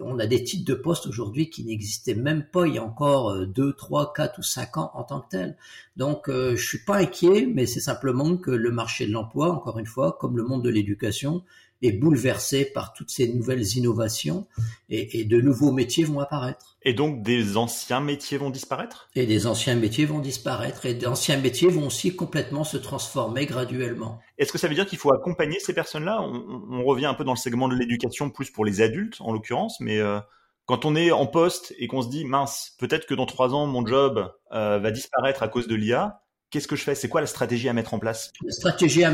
on 0.00 0.18
a 0.18 0.26
des 0.26 0.42
titres 0.44 0.64
de 0.64 0.74
postes 0.74 1.06
aujourd'hui 1.06 1.50
qui 1.50 1.64
n'existaient 1.64 2.14
même 2.14 2.44
pas 2.44 2.66
il 2.66 2.74
y 2.74 2.78
a 2.78 2.84
encore 2.84 3.46
2, 3.46 3.72
3, 3.74 4.14
4 4.14 4.38
ou 4.38 4.42
5 4.42 4.76
ans 4.78 4.90
en 4.94 5.04
tant 5.04 5.20
que 5.20 5.28
tel. 5.30 5.56
Donc 5.96 6.28
euh, 6.28 6.56
je 6.56 6.66
suis 6.66 6.84
pas 6.84 6.96
inquiet, 6.98 7.46
mais 7.52 7.66
c'est 7.66 7.80
simplement 7.80 8.36
que 8.36 8.50
le 8.50 8.70
marché 8.70 9.06
de 9.06 9.12
l'emploi, 9.12 9.50
encore 9.50 9.78
une 9.78 9.86
fois, 9.86 10.16
comme 10.18 10.36
le 10.36 10.44
monde 10.44 10.64
de 10.64 10.70
l'éducation, 10.70 11.44
est 11.82 11.92
bouleversé 11.92 12.64
par 12.64 12.92
toutes 12.92 13.10
ces 13.10 13.28
nouvelles 13.28 13.76
innovations 13.76 14.46
et, 14.88 15.20
et, 15.20 15.24
de 15.24 15.40
nouveaux 15.40 15.72
métiers 15.72 16.04
vont 16.04 16.20
apparaître. 16.20 16.76
Et 16.82 16.92
donc 16.92 17.22
des 17.22 17.56
anciens 17.56 18.00
métiers 18.00 18.38
vont 18.38 18.50
disparaître? 18.50 19.08
Et 19.14 19.26
des 19.26 19.46
anciens 19.46 19.74
métiers 19.74 20.04
vont 20.04 20.18
disparaître 20.18 20.86
et 20.86 20.94
d'anciens 20.94 21.38
métiers 21.38 21.68
vont 21.68 21.86
aussi 21.86 22.16
complètement 22.16 22.64
se 22.64 22.76
transformer 22.76 23.46
graduellement. 23.46 24.20
Est-ce 24.38 24.52
que 24.52 24.58
ça 24.58 24.68
veut 24.68 24.74
dire 24.74 24.86
qu'il 24.86 24.98
faut 24.98 25.12
accompagner 25.12 25.58
ces 25.60 25.74
personnes-là? 25.74 26.20
On, 26.22 26.64
on, 26.70 26.84
revient 26.84 27.06
un 27.06 27.14
peu 27.14 27.24
dans 27.24 27.32
le 27.32 27.38
segment 27.38 27.68
de 27.68 27.74
l'éducation 27.74 28.30
plus 28.30 28.50
pour 28.50 28.64
les 28.64 28.80
adultes 28.80 29.16
en 29.20 29.32
l'occurrence, 29.32 29.78
mais 29.80 29.98
euh, 29.98 30.18
quand 30.66 30.84
on 30.84 30.94
est 30.96 31.10
en 31.10 31.26
poste 31.26 31.74
et 31.78 31.86
qu'on 31.86 32.02
se 32.02 32.08
dit 32.08 32.24
mince, 32.24 32.76
peut-être 32.78 33.06
que 33.06 33.14
dans 33.14 33.26
trois 33.26 33.54
ans 33.54 33.66
mon 33.66 33.86
job 33.86 34.30
euh, 34.52 34.78
va 34.78 34.90
disparaître 34.90 35.42
à 35.42 35.48
cause 35.48 35.66
de 35.66 35.74
l'IA, 35.74 36.20
qu'est-ce 36.50 36.68
que 36.68 36.76
je 36.76 36.82
fais? 36.82 36.94
C'est 36.94 37.08
quoi 37.08 37.20
la 37.20 37.26
stratégie 37.26 37.68
à 37.68 37.72
mettre 37.72 37.94
en 37.94 37.98
place? 37.98 38.32
La 38.44 38.52
stratégie, 38.52 39.04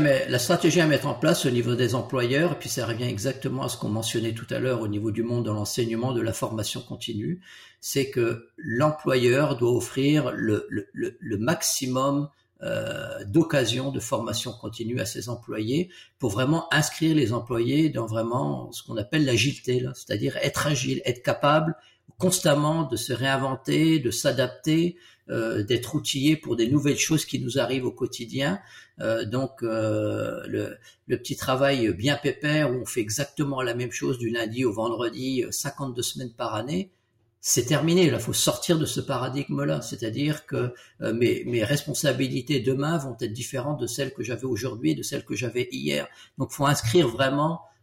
à 0.81 0.87
mettre 0.87 1.07
en 1.07 1.13
place 1.13 1.45
au 1.45 1.49
niveau 1.49 1.75
des 1.75 1.95
employeurs, 1.95 2.53
et 2.53 2.59
puis 2.59 2.69
ça 2.69 2.85
revient 2.85 3.05
exactement 3.05 3.63
à 3.63 3.69
ce 3.69 3.77
qu'on 3.77 3.89
mentionnait 3.89 4.33
tout 4.33 4.47
à 4.49 4.59
l'heure 4.59 4.81
au 4.81 4.87
niveau 4.87 5.11
du 5.11 5.23
monde 5.23 5.45
de 5.45 5.51
l'enseignement, 5.51 6.13
de 6.13 6.21
la 6.21 6.33
formation 6.33 6.81
continue, 6.81 7.41
c'est 7.81 8.09
que 8.09 8.49
l'employeur 8.57 9.57
doit 9.57 9.71
offrir 9.71 10.31
le, 10.33 10.67
maximum 11.37 12.29
euh, 12.63 13.23
d'occasions 13.25 13.91
de 13.91 13.99
formation 13.99 14.53
continue 14.53 14.99
à 14.99 15.05
ses 15.05 15.27
employés 15.29 15.89
pour 16.19 16.31
vraiment 16.31 16.73
inscrire 16.73 17.13
les 17.13 17.33
employés 17.33 17.89
dans 17.89 18.05
vraiment 18.05 18.71
ce 18.71 18.81
qu'on 18.81 18.97
appelle 18.97 19.25
l'agilité, 19.25 19.85
c'est-à-dire 19.93 20.37
être 20.37 20.65
agile, 20.67 21.01
être 21.05 21.21
capable 21.21 21.75
constamment 22.17 22.83
de 22.83 22.95
se 22.95 23.13
réinventer, 23.13 23.99
de 23.99 24.11
s'adapter, 24.11 24.97
euh, 25.29 25.63
d'être 25.63 25.95
outillé 25.95 26.37
pour 26.37 26.55
des 26.55 26.67
nouvelles 26.67 26.99
choses 26.99 27.25
qui 27.25 27.39
nous 27.39 27.57
arrivent 27.57 27.85
au 27.85 27.91
quotidien. 27.91 28.59
Euh, 29.01 29.25
donc 29.25 29.63
euh, 29.63 30.41
le, 30.47 30.77
le, 31.07 31.17
petit 31.17 31.35
travail 31.35 31.91
bien 31.93 32.15
pépère 32.15 32.71
où 32.71 32.75
on 32.75 32.85
fait 32.85 33.01
exactement 33.01 33.61
la 33.61 33.73
même 33.73 33.91
chose 33.91 34.17
du 34.17 34.29
lundi 34.29 34.63
au 34.65 34.71
vendredi, 34.71 35.43
52 35.49 36.01
semaines 36.01 36.31
par 36.31 36.53
année, 36.55 36.91
c'est 37.41 37.65
terminé. 37.65 38.05
Il 38.05 38.19
faut 38.19 38.33
sortir 38.33 38.79
de 38.79 38.85
ce 38.85 39.01
paradigme-là. 39.01 39.81
C'est-à-dire 39.81 40.45
que 40.45 40.73
mes, 40.99 41.43
mes, 41.45 41.63
responsabilités 41.63 42.59
demain 42.59 42.97
vont 42.97 43.15
être 43.19 43.33
différentes 43.33 43.79
de 43.79 43.87
celles 43.87 44.13
que 44.13 44.23
j'avais 44.23 44.45
aujourd'hui 44.45 44.91
et 44.91 44.95
de 44.95 45.03
celles 45.03 45.25
que 45.25 45.35
j'avais 45.35 45.67
hier. 45.71 46.07
Donc, 46.37 46.51
faut 46.51 46.65
inscrire 46.65 47.07
vraiment 47.07 47.61
euh, 47.61 47.74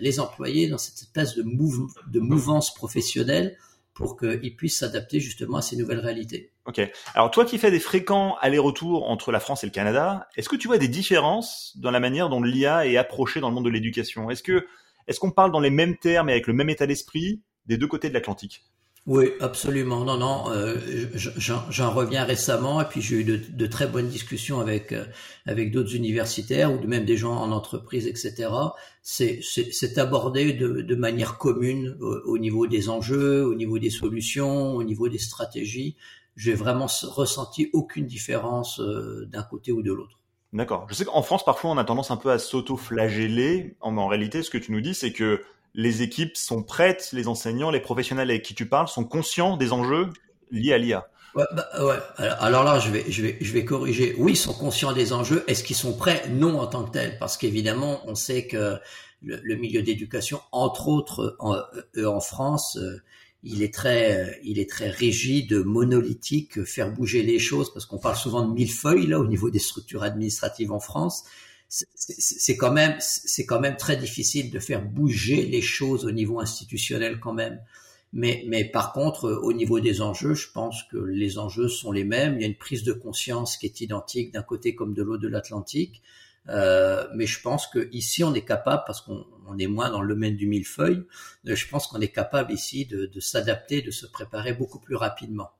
les 0.00 0.20
employés 0.20 0.68
dans 0.68 0.78
cette 0.78 0.96
espèce 0.96 1.36
de, 1.36 1.42
de 1.42 2.20
mouvance 2.20 2.74
professionnelle 2.74 3.56
pour 3.94 4.16
qu'ils 4.16 4.56
puissent 4.56 4.78
s'adapter 4.78 5.20
justement 5.20 5.58
à 5.58 5.62
ces 5.62 5.76
nouvelles 5.76 6.00
réalités. 6.00 6.50
Ok. 6.64 6.80
Alors 7.14 7.30
toi 7.30 7.44
qui 7.44 7.58
fais 7.58 7.70
des 7.70 7.80
fréquents 7.80 8.36
allers-retours 8.40 9.08
entre 9.08 9.32
la 9.32 9.40
France 9.40 9.64
et 9.64 9.66
le 9.66 9.72
Canada, 9.72 10.28
est-ce 10.36 10.48
que 10.48 10.56
tu 10.56 10.68
vois 10.68 10.78
des 10.78 10.88
différences 10.88 11.76
dans 11.76 11.90
la 11.90 12.00
manière 12.00 12.28
dont 12.28 12.42
l'IA 12.42 12.86
est 12.86 12.96
approchée 12.96 13.40
dans 13.40 13.48
le 13.48 13.54
monde 13.54 13.64
de 13.64 13.70
l'éducation? 13.70 14.30
Est-ce 14.30 14.42
que 14.42 14.66
est-ce 15.06 15.20
qu'on 15.20 15.32
parle 15.32 15.50
dans 15.50 15.60
les 15.60 15.70
mêmes 15.70 15.96
termes 15.98 16.28
et 16.28 16.32
avec 16.32 16.46
le 16.46 16.52
même 16.52 16.70
état 16.70 16.86
d'esprit 16.86 17.42
des 17.66 17.76
deux 17.76 17.88
côtés 17.88 18.08
de 18.08 18.14
l'Atlantique? 18.14 18.64
Oui, 19.06 19.30
absolument. 19.40 20.04
Non, 20.04 20.16
non, 20.16 20.44
euh, 20.52 20.76
j'en 21.16 21.90
reviens 21.90 22.24
récemment 22.24 22.80
et 22.80 22.84
puis 22.84 23.02
j'ai 23.02 23.16
eu 23.16 23.24
de, 23.24 23.66
très 23.66 23.88
bonnes 23.88 24.06
discussions 24.06 24.60
avec 24.60 24.92
euh, 24.92 25.04
avec 25.44 25.72
d'autres 25.72 25.96
universitaires 25.96 26.72
ou 26.72 26.78
même 26.86 27.04
des 27.04 27.16
gens 27.16 27.34
en 27.34 27.50
entreprise, 27.50 28.06
etc. 28.06 28.48
C'est 29.02 29.98
abordé 29.98 30.52
de, 30.52 30.82
de, 30.82 30.94
manière 30.94 31.36
commune 31.36 31.96
au, 32.00 32.38
niveau 32.38 32.68
des 32.68 32.88
enjeux, 32.88 33.44
au 33.44 33.56
niveau 33.56 33.80
des 33.80 33.90
solutions, 33.90 34.76
au 34.76 34.84
niveau 34.84 35.08
des 35.08 35.18
stratégies. 35.18 35.96
J'ai 36.36 36.54
vraiment 36.54 36.86
ressenti 36.86 37.70
aucune 37.72 38.06
différence 38.06 38.78
euh, 38.78 39.26
d'un 39.26 39.42
côté 39.42 39.72
ou 39.72 39.82
de 39.82 39.92
l'autre. 39.92 40.20
D'accord. 40.52 40.86
Je 40.88 40.94
sais 40.94 41.04
qu'en 41.04 41.22
France, 41.22 41.44
parfois, 41.44 41.70
on 41.70 41.78
a 41.78 41.84
tendance 41.84 42.12
un 42.12 42.16
peu 42.16 42.30
à 42.30 42.38
s'auto-flageller. 42.38 43.74
En 43.80 44.06
réalité, 44.06 44.44
ce 44.44 44.50
que 44.50 44.58
tu 44.58 44.70
nous 44.70 44.80
dis, 44.80 44.94
c'est 44.94 45.12
que 45.12 45.42
les 45.74 46.02
équipes 46.02 46.36
sont 46.36 46.62
prêtes, 46.62 47.10
les 47.12 47.28
enseignants, 47.28 47.70
les 47.70 47.80
professionnels 47.80 48.30
avec 48.30 48.42
qui 48.42 48.54
tu 48.54 48.66
parles 48.66 48.88
sont 48.88 49.04
conscients 49.04 49.56
des 49.56 49.72
enjeux 49.72 50.08
liés 50.50 50.72
à 50.72 50.78
l'IA. 50.78 51.08
Ouais, 51.34 51.44
bah, 51.54 51.66
ouais. 51.80 52.26
Alors 52.40 52.62
là, 52.62 52.78
je 52.78 52.90
vais, 52.90 53.10
je 53.10 53.22
vais, 53.22 53.38
je 53.40 53.52
vais 53.52 53.64
corriger. 53.64 54.14
Oui, 54.18 54.32
ils 54.32 54.36
sont 54.36 54.52
conscients 54.52 54.92
des 54.92 55.14
enjeux. 55.14 55.44
Est-ce 55.46 55.64
qu'ils 55.64 55.76
sont 55.76 55.96
prêts? 55.96 56.28
Non, 56.28 56.60
en 56.60 56.66
tant 56.66 56.84
que 56.84 56.90
tel, 56.90 57.18
parce 57.18 57.38
qu'évidemment, 57.38 58.02
on 58.06 58.14
sait 58.14 58.46
que 58.46 58.78
le, 59.22 59.56
milieu 59.56 59.82
d'éducation, 59.82 60.40
entre 60.52 60.88
autres 60.88 61.36
en, 61.38 61.54
euh, 61.96 62.06
en 62.06 62.20
France, 62.20 62.76
euh, 62.76 63.02
il 63.44 63.62
est 63.62 63.72
très, 63.72 64.38
il 64.44 64.58
est 64.58 64.68
très 64.68 64.90
rigide, 64.90 65.54
monolithique, 65.64 66.64
faire 66.64 66.92
bouger 66.92 67.22
les 67.22 67.38
choses, 67.38 67.72
parce 67.72 67.86
qu'on 67.86 67.98
parle 67.98 68.16
souvent 68.16 68.46
de 68.46 68.52
millefeuilles 68.52 69.06
là 69.06 69.18
au 69.18 69.26
niveau 69.26 69.50
des 69.50 69.58
structures 69.58 70.02
administratives 70.02 70.70
en 70.70 70.80
France. 70.80 71.24
C'est 71.74 72.58
quand 72.58 72.70
même, 72.70 72.96
c'est 73.00 73.46
quand 73.46 73.58
même 73.60 73.78
très 73.78 73.96
difficile 73.96 74.50
de 74.50 74.58
faire 74.58 74.84
bouger 74.84 75.46
les 75.46 75.62
choses 75.62 76.04
au 76.04 76.10
niveau 76.10 76.38
institutionnel 76.38 77.18
quand 77.18 77.32
même. 77.32 77.60
Mais, 78.12 78.44
mais 78.46 78.64
par 78.66 78.92
contre, 78.92 79.30
au 79.30 79.54
niveau 79.54 79.80
des 79.80 80.02
enjeux, 80.02 80.34
je 80.34 80.52
pense 80.52 80.82
que 80.90 80.98
les 80.98 81.38
enjeux 81.38 81.68
sont 81.68 81.90
les 81.90 82.04
mêmes. 82.04 82.34
Il 82.36 82.42
y 82.42 82.44
a 82.44 82.46
une 82.46 82.56
prise 82.56 82.82
de 82.82 82.92
conscience 82.92 83.56
qui 83.56 83.64
est 83.64 83.80
identique 83.80 84.34
d'un 84.34 84.42
côté 84.42 84.74
comme 84.74 84.92
de 84.92 85.02
l'autre 85.02 85.22
de 85.22 85.28
l'Atlantique. 85.28 86.02
Euh, 86.48 87.06
mais 87.14 87.26
je 87.26 87.40
pense 87.40 87.66
que 87.68 87.88
ici 87.92 88.22
on 88.22 88.34
est 88.34 88.44
capable, 88.44 88.82
parce 88.86 89.00
qu'on 89.00 89.58
est 89.58 89.68
moins 89.68 89.90
dans 89.90 90.02
le 90.02 90.12
domaine 90.12 90.36
du 90.36 90.46
millefeuille, 90.46 91.04
euh, 91.48 91.54
je 91.54 91.68
pense 91.68 91.86
qu'on 91.86 92.00
est 92.00 92.12
capable 92.12 92.52
ici 92.52 92.84
de 92.84 93.20
s'adapter, 93.20 93.80
de 93.80 93.92
se 93.92 94.06
préparer 94.06 94.52
beaucoup 94.52 94.80
plus 94.80 94.96
rapidement. 94.96 95.52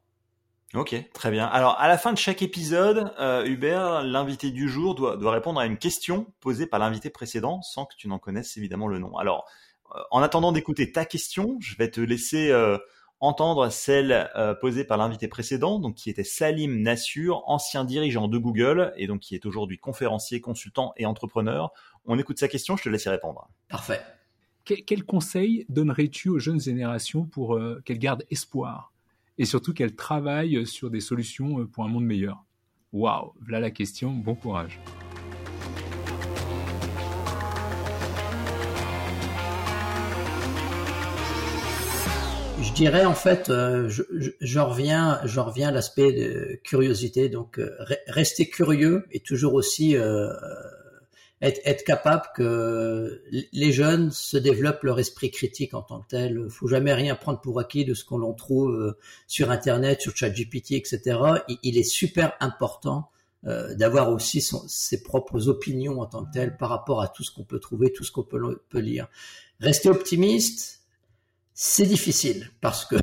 Ok, 0.75 0.97
très 1.13 1.31
bien. 1.31 1.45
Alors 1.45 1.79
à 1.79 1.87
la 1.87 1.99
fin 1.99 2.15
de 2.15 2.19
chaque 2.19 2.41
épisode, 2.41 3.13
euh, 3.21 3.45
Hubert, 3.45 4.03
l'invité 4.03 4.51
du 4.51 4.71
jour 4.71 4.95
doit, 4.95 5.31
répondre 5.31 5.61
à 5.61 5.67
une 5.67 5.77
question 5.77 6.33
posée 6.41 6.67
par 6.67 6.81
l'invité 6.81 7.11
précédent 7.11 7.61
sans 7.61 7.85
que 7.85 7.95
tu 7.95 8.09
n'en 8.09 8.19
connaisses 8.19 8.57
évidemment 8.57 8.89
le 8.89 8.99
nom. 8.99 9.19
Alors 9.19 9.45
euh, 9.95 9.99
en 10.11 10.23
attendant 10.23 10.51
d'écouter 10.51 10.91
ta 10.91 11.05
question, 11.05 11.59
je 11.61 11.77
vais 11.77 11.91
te 11.91 12.01
laisser 12.01 12.51
euh, 12.51 12.79
entendre 13.21 13.69
celle 13.69 14.31
posée 14.63 14.85
par 14.85 14.97
l'invité 14.97 15.29
précédent, 15.29 15.79
donc 15.79 15.95
qui 15.95 16.09
était 16.09 16.25
Salim 16.25 16.81
Nassur, 16.81 17.43
ancien 17.47 17.85
dirigeant 17.85 18.27
de 18.27 18.39
Google 18.39 18.95
et 18.97 19.07
donc 19.07 19.21
qui 19.21 19.35
est 19.35 19.45
aujourd'hui 19.45 19.79
conférencier, 19.79 20.41
consultant 20.41 20.93
et 20.97 21.05
entrepreneur. 21.05 21.71
On 22.07 22.19
écoute 22.19 22.39
sa 22.39 22.49
question, 22.49 22.77
je 22.77 22.83
te 22.83 22.89
laisse 22.89 23.05
y 23.05 23.11
répondre. 23.11 23.49
Parfait. 23.69 24.01
Quel, 24.65 25.05
conseil 25.05 25.67
donnerais-tu 25.69 26.31
aux 26.31 26.39
jeunes 26.39 26.61
générations 26.61 27.25
pour 27.25 27.61
qu'elles 27.85 27.99
gardent 27.99 28.25
espoir? 28.31 28.92
Et 29.39 29.45
surtout 29.45 29.75
qu'elles 29.75 29.97
travaillent 29.97 30.67
sur 30.67 30.91
des 30.91 31.01
solutions 31.01 31.67
pour 31.67 31.85
un 31.85 31.89
monde 31.89 32.05
meilleur 32.05 32.45
Waouh, 32.93 33.33
voilà 33.41 33.61
la 33.61 33.71
question, 33.71 34.13
bon 34.13 34.35
courage. 34.35 34.79
je 42.73 42.77
dirais 42.77 43.05
en 43.05 43.15
fait, 43.15 43.51
euh, 43.51 43.89
je, 43.89 44.59
reviens, 44.59 45.21
je 45.25 45.41
reviens 45.41 45.69
à 45.69 45.71
l'aspect 45.71 46.13
de 46.13 46.61
curiosité. 46.65 47.29
Donc, 47.29 47.59
euh, 47.59 47.71
rester 48.07 48.49
curieux 48.49 49.05
et 49.11 49.21
toujours 49.21 49.55
aussi 49.55 49.97
euh, 49.97 50.29
être, 51.43 51.61
être, 51.65 51.85
capable 51.85 52.25
que 52.35 53.23
les 53.53 53.73
jeunes 53.73 54.11
se 54.11 54.37
développent 54.37 54.83
leur 54.85 54.99
esprit 54.99 55.31
critique 55.31 55.75
en 55.75 55.83
tant 55.83 56.01
que 56.01 56.09
tel. 56.09 56.49
Faut 56.49 56.69
jamais 56.69 56.95
rien 56.95 57.15
prendre 57.15 57.41
pour 57.41 57.61
acquis 57.61 57.85
de 57.85 57.95
ce 57.95 58.05
qu'on 58.05 58.33
trouve 58.33 58.97
sur 59.27 59.51
Internet, 59.51 60.01
sur 60.01 60.17
ChatGPT, 60.17 60.73
etc. 60.73 61.19
Il, 61.63 61.77
est 61.77 61.83
super 61.83 62.33
important 62.41 63.11
d'avoir 63.45 64.11
aussi 64.13 64.41
ses 64.41 65.03
propres 65.03 65.49
opinions 65.49 66.01
en 66.01 66.07
tant 66.07 66.25
que 66.25 66.31
tel 66.33 66.57
par 66.57 66.71
rapport 66.71 67.03
à 67.03 67.09
tout 67.09 67.25
ce 67.25 67.33
qu'on 67.33 67.45
peut 67.45 67.59
trouver, 67.59 67.93
tout 67.93 68.05
ce 68.05 68.13
qu'on 68.13 68.23
peut, 68.23 68.63
peut 68.71 68.79
lire. 68.79 69.09
Rester 69.61 69.89
optimiste 69.89 70.82
c'est 71.55 71.85
difficile 71.85 72.49
parce 72.63 72.87
que 72.87 72.97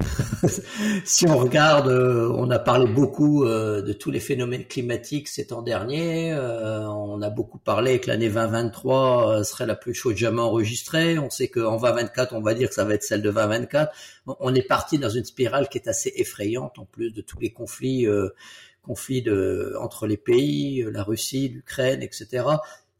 si 1.05 1.27
on 1.27 1.37
regarde, 1.37 1.87
euh, 1.87 2.33
on 2.33 2.49
a 2.49 2.57
parlé 2.57 2.91
beaucoup 2.91 3.45
euh, 3.45 3.83
de 3.83 3.93
tous 3.93 4.09
les 4.09 4.19
phénomènes 4.19 4.65
climatiques 4.65 5.27
ces 5.27 5.47
temps 5.47 5.61
derniers. 5.61 6.33
Euh, 6.33 6.87
on 6.87 7.21
a 7.21 7.29
beaucoup 7.29 7.59
parlé 7.59 7.99
que 7.99 8.07
l'année 8.07 8.27
2023 8.27 9.43
serait 9.43 9.67
la 9.67 9.75
plus 9.75 9.93
chaude 9.93 10.17
jamais 10.17 10.41
enregistrée. 10.41 11.19
On 11.19 11.29
sait 11.29 11.47
qu'en 11.47 11.77
2024, 11.77 12.33
on 12.33 12.41
va 12.41 12.55
dire 12.55 12.69
que 12.69 12.75
ça 12.75 12.85
va 12.85 12.95
être 12.95 13.03
celle 13.03 13.21
de 13.21 13.29
2024. 13.29 13.93
On 14.39 14.55
est 14.55 14.67
parti 14.67 14.97
dans 14.97 15.09
une 15.09 15.25
spirale 15.25 15.69
qui 15.69 15.77
est 15.77 15.87
assez 15.87 16.11
effrayante 16.15 16.79
en 16.79 16.85
plus 16.85 17.11
de 17.11 17.21
tous 17.21 17.39
les 17.39 17.51
conflits, 17.51 18.07
conflits 18.81 19.25
entre 19.79 20.07
les 20.07 20.17
pays, 20.17 20.83
la 20.91 21.03
Russie, 21.03 21.49
l'Ukraine, 21.49 22.01
etc 22.01 22.45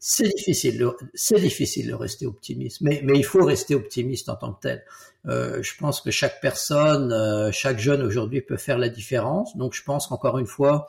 c'est 0.02 0.34
difficile, 0.34 0.90
c'est 1.12 1.38
difficile 1.38 1.88
de 1.88 1.94
rester 1.94 2.26
optimiste, 2.26 2.80
mais, 2.80 3.02
mais 3.04 3.18
il 3.18 3.24
faut 3.24 3.44
rester 3.44 3.74
optimiste 3.74 4.30
en 4.30 4.34
tant 4.34 4.54
que 4.54 4.62
tel. 4.62 4.84
Euh, 5.26 5.62
je 5.62 5.72
pense 5.78 6.00
que 6.00 6.10
chaque 6.10 6.40
personne, 6.40 7.12
euh, 7.12 7.52
chaque 7.52 7.78
jeune 7.78 8.02
aujourd'hui 8.02 8.40
peut 8.40 8.56
faire 8.56 8.78
la 8.78 8.88
différence. 8.88 9.54
Donc 9.58 9.74
je 9.74 9.84
pense 9.84 10.06
qu'encore 10.06 10.38
une 10.38 10.46
fois, 10.46 10.88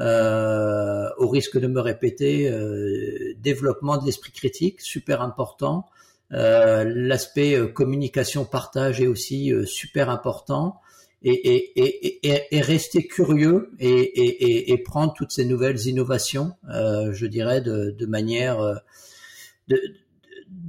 euh, 0.00 1.08
au 1.18 1.28
risque 1.28 1.58
de 1.58 1.66
me 1.66 1.80
répéter, 1.80 2.48
euh, 2.48 3.34
développement 3.38 3.98
de 3.98 4.06
l'esprit 4.06 4.32
critique, 4.32 4.80
super 4.80 5.20
important. 5.22 5.86
Euh, 6.32 6.84
l'aspect 6.86 7.58
communication, 7.74 8.44
partage 8.44 9.00
est 9.00 9.08
aussi 9.08 9.52
super 9.66 10.08
important. 10.08 10.80
Et, 11.24 12.60
rester 12.60 13.06
curieux 13.06 13.70
et, 13.78 14.82
prendre 14.84 15.14
toutes 15.14 15.32
ces 15.32 15.44
nouvelles 15.44 15.86
innovations, 15.86 16.54
je 16.68 17.26
dirais, 17.26 17.60
de, 17.60 17.94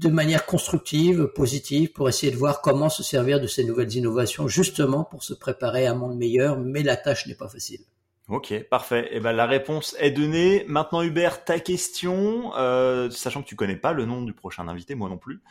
de 0.04 0.10
manière 0.10 0.46
constructive, 0.46 1.28
positive, 1.36 1.92
pour 1.92 2.10
essayer 2.10 2.32
de 2.32 2.38
voir 2.38 2.62
comment 2.62 2.90
se 2.90 3.04
servir 3.04 3.40
de 3.40 3.48
ces 3.48 3.64
nouvelles 3.64 3.94
innovations, 3.94 4.48
justement 4.48 5.04
pour 5.04 5.24
se 5.24 5.34
préparer 5.34 5.88
à 5.88 5.92
un 5.92 5.96
monde 5.96 6.18
meilleur, 6.18 6.60
mais 6.60 6.84
la 6.84 6.98
tâche 6.98 7.28
n'est 7.28 7.36
pas 7.36 7.48
facile. 7.48 7.82
Ok, 8.30 8.54
parfait. 8.70 9.10
Et 9.12 9.18
eh 9.18 9.20
ben 9.20 9.34
la 9.34 9.46
réponse 9.46 9.98
est 10.00 10.12
donnée. 10.12 10.64
Maintenant 10.68 11.02
Hubert, 11.02 11.44
ta 11.44 11.60
question, 11.60 12.56
euh, 12.56 13.10
sachant 13.10 13.44
que 13.44 13.48
tu 13.48 13.58
connais 13.58 13.76
pas 13.76 13.92
le 13.92 14.06
nom 14.06 14.22
du 14.22 14.32
prochain 14.32 14.68
invité, 14.70 14.96
moi 14.96 15.10
non 15.10 15.18
plus. 15.18 15.42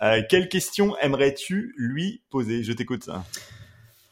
Euh, 0.00 0.22
quelle 0.28 0.48
question 0.48 0.96
aimerais-tu 0.98 1.74
lui 1.76 2.22
poser? 2.30 2.64
Je 2.64 2.72
t'écoute. 2.72 3.10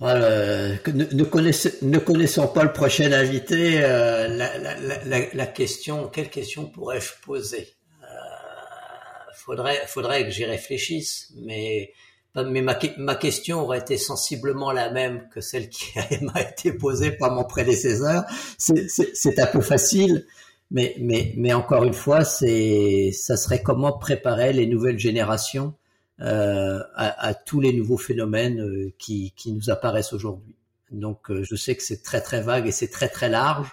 Ne, 0.01 1.99
connaissant 1.99 2.49
pas 2.49 2.65
le 2.65 2.73
prochain 2.73 3.13
invité, 3.13 3.81
euh, 3.83 4.29
la, 5.35 5.47
question, 5.47 6.09
quelle 6.09 6.31
question 6.31 6.67
pourrais-je 6.67 7.13
poser? 7.23 7.69
Faudrait, 9.35 9.83
faudrait 9.87 10.25
que 10.25 10.31
j'y 10.31 10.45
réfléchisse, 10.45 11.33
mais, 11.43 11.93
ma, 12.35 13.15
question 13.15 13.63
aurait 13.63 13.81
été 13.81 13.99
sensiblement 13.99 14.71
la 14.73 14.91
même 14.91 15.29
que 15.29 15.41
celle 15.41 15.69
qui 15.69 15.93
m'a 16.23 16.43
été 16.43 16.73
posée 16.73 17.11
par 17.11 17.33
mon 17.33 17.45
prédécesseur. 17.45 18.25
C'est 18.59 19.39
un 19.39 19.47
peu 19.47 19.61
facile, 19.61 20.27
mais, 20.71 21.53
encore 21.53 21.85
une 21.85 21.95
fois, 21.95 22.25
c'est, 22.25 23.11
ça 23.13 23.37
serait 23.37 23.63
comment 23.63 23.93
préparer 23.93 24.55
les 24.55 24.67
nouvelles 24.67 24.99
générations 24.99 25.75
euh, 25.75 25.90
à, 26.21 27.29
à, 27.29 27.35
tous 27.35 27.61
les 27.61 27.73
nouveaux 27.73 27.99
phénomènes 27.99 28.61
euh, 28.61 28.93
qui, 28.99 29.33
qui 29.37 29.53
nous 29.53 29.71
apparaissent 29.71 30.13
aujourd'hui. 30.13 30.55
Donc, 30.91 31.31
euh, 31.31 31.43
je 31.43 31.55
sais 31.57 31.77
que 31.77 31.83
c'est 31.83 32.03
très 32.03 32.21
très 32.21 32.43
vague 32.43 32.67
et 32.67 32.73
c'est 32.73 32.91
très 32.91 33.09
très 33.09 33.29
large, 33.29 33.69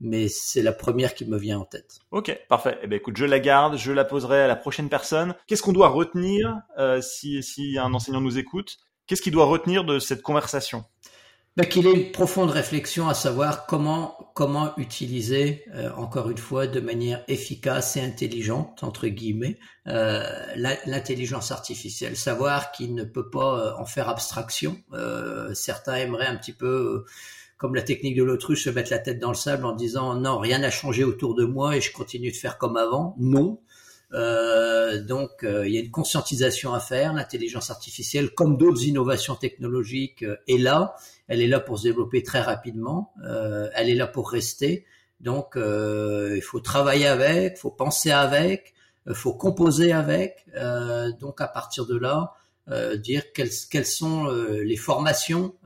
mais 0.00 0.28
c'est 0.28 0.62
la 0.62 0.72
première 0.72 1.14
qui 1.14 1.24
me 1.24 1.38
vient 1.38 1.58
en 1.58 1.64
tête. 1.64 2.00
Ok, 2.10 2.36
parfait. 2.48 2.78
Eh 2.82 2.86
ben 2.86 2.96
écoute, 2.96 3.16
je 3.16 3.24
la 3.24 3.40
garde, 3.40 3.76
je 3.76 3.92
la 3.92 4.04
poserai 4.04 4.42
à 4.42 4.46
la 4.46 4.56
prochaine 4.56 4.88
personne. 4.88 5.34
Qu'est-ce 5.46 5.62
qu'on 5.62 5.72
doit 5.72 5.88
retenir 5.88 6.60
euh, 6.78 7.00
si, 7.00 7.42
si 7.42 7.78
un 7.78 7.92
enseignant 7.94 8.20
nous 8.20 8.38
écoute? 8.38 8.78
Qu'est-ce 9.06 9.22
qu'il 9.22 9.32
doit 9.32 9.46
retenir 9.46 9.84
de 9.84 9.98
cette 9.98 10.20
conversation? 10.22 10.84
Ben, 11.58 11.66
Qu'il 11.66 11.86
ait 11.86 11.92
une 11.92 12.10
profonde 12.12 12.50
réflexion 12.50 13.08
à 13.08 13.14
savoir 13.14 13.66
comment 13.66 14.18
comment 14.38 14.70
utiliser, 14.76 15.64
euh, 15.74 15.90
encore 15.96 16.30
une 16.30 16.38
fois, 16.38 16.68
de 16.68 16.78
manière 16.78 17.24
efficace 17.26 17.96
et 17.96 18.00
intelligente 18.00 18.84
entre 18.84 19.08
guillemets, 19.08 19.58
euh, 19.88 20.22
l'intelligence 20.54 21.50
artificielle. 21.50 22.16
Savoir 22.16 22.70
qu'il 22.70 22.94
ne 22.94 23.02
peut 23.02 23.30
pas 23.30 23.58
euh, 23.58 23.72
en 23.80 23.84
faire 23.84 24.08
abstraction. 24.08 24.76
Certains 25.54 25.96
aimeraient 25.96 26.28
un 26.28 26.36
petit 26.36 26.52
peu 26.52 27.04
comme 27.56 27.74
la 27.74 27.82
technique 27.82 28.14
de 28.14 28.22
l'autruche, 28.22 28.62
se 28.62 28.70
mettre 28.70 28.92
la 28.92 29.00
tête 29.00 29.18
dans 29.18 29.30
le 29.30 29.34
sable 29.34 29.66
en 29.66 29.72
disant 29.72 30.14
non, 30.14 30.38
rien 30.38 30.60
n'a 30.60 30.70
changé 30.70 31.02
autour 31.02 31.34
de 31.34 31.44
moi 31.44 31.76
et 31.76 31.80
je 31.80 31.92
continue 31.92 32.30
de 32.30 32.36
faire 32.36 32.58
comme 32.58 32.76
avant. 32.76 33.16
Non. 33.18 33.58
Euh, 34.14 35.02
donc 35.02 35.44
euh, 35.44 35.68
il 35.68 35.74
y 35.74 35.76
a 35.76 35.80
une 35.80 35.90
conscientisation 35.90 36.72
à 36.72 36.80
faire. 36.80 37.12
L'intelligence 37.12 37.70
artificielle, 37.70 38.30
comme 38.30 38.56
d'autres 38.56 38.84
innovations 38.84 39.34
technologiques, 39.34 40.22
euh, 40.22 40.36
est 40.48 40.58
là. 40.58 40.94
Elle 41.26 41.42
est 41.42 41.46
là 41.46 41.60
pour 41.60 41.78
se 41.78 41.84
développer 41.84 42.22
très 42.22 42.40
rapidement. 42.40 43.12
Euh, 43.24 43.68
elle 43.74 43.90
est 43.90 43.94
là 43.94 44.06
pour 44.06 44.30
rester. 44.30 44.86
Donc 45.20 45.54
il 45.56 46.42
faut 46.42 46.60
travailler 46.60 47.08
avec, 47.08 47.54
il 47.56 47.60
faut 47.60 47.72
penser 47.72 48.12
avec, 48.12 48.72
il 49.08 49.14
faut 49.16 49.34
composer 49.34 49.90
avec. 49.90 50.46
donc 51.18 51.40
à 51.40 51.48
partir 51.48 51.86
de 51.86 51.96
là, 51.96 52.34
dire 52.98 53.32
quelles, 53.32 53.50
quelles 53.68 53.84
sont 53.84 54.26
les 54.28 54.76
formations 54.76 55.56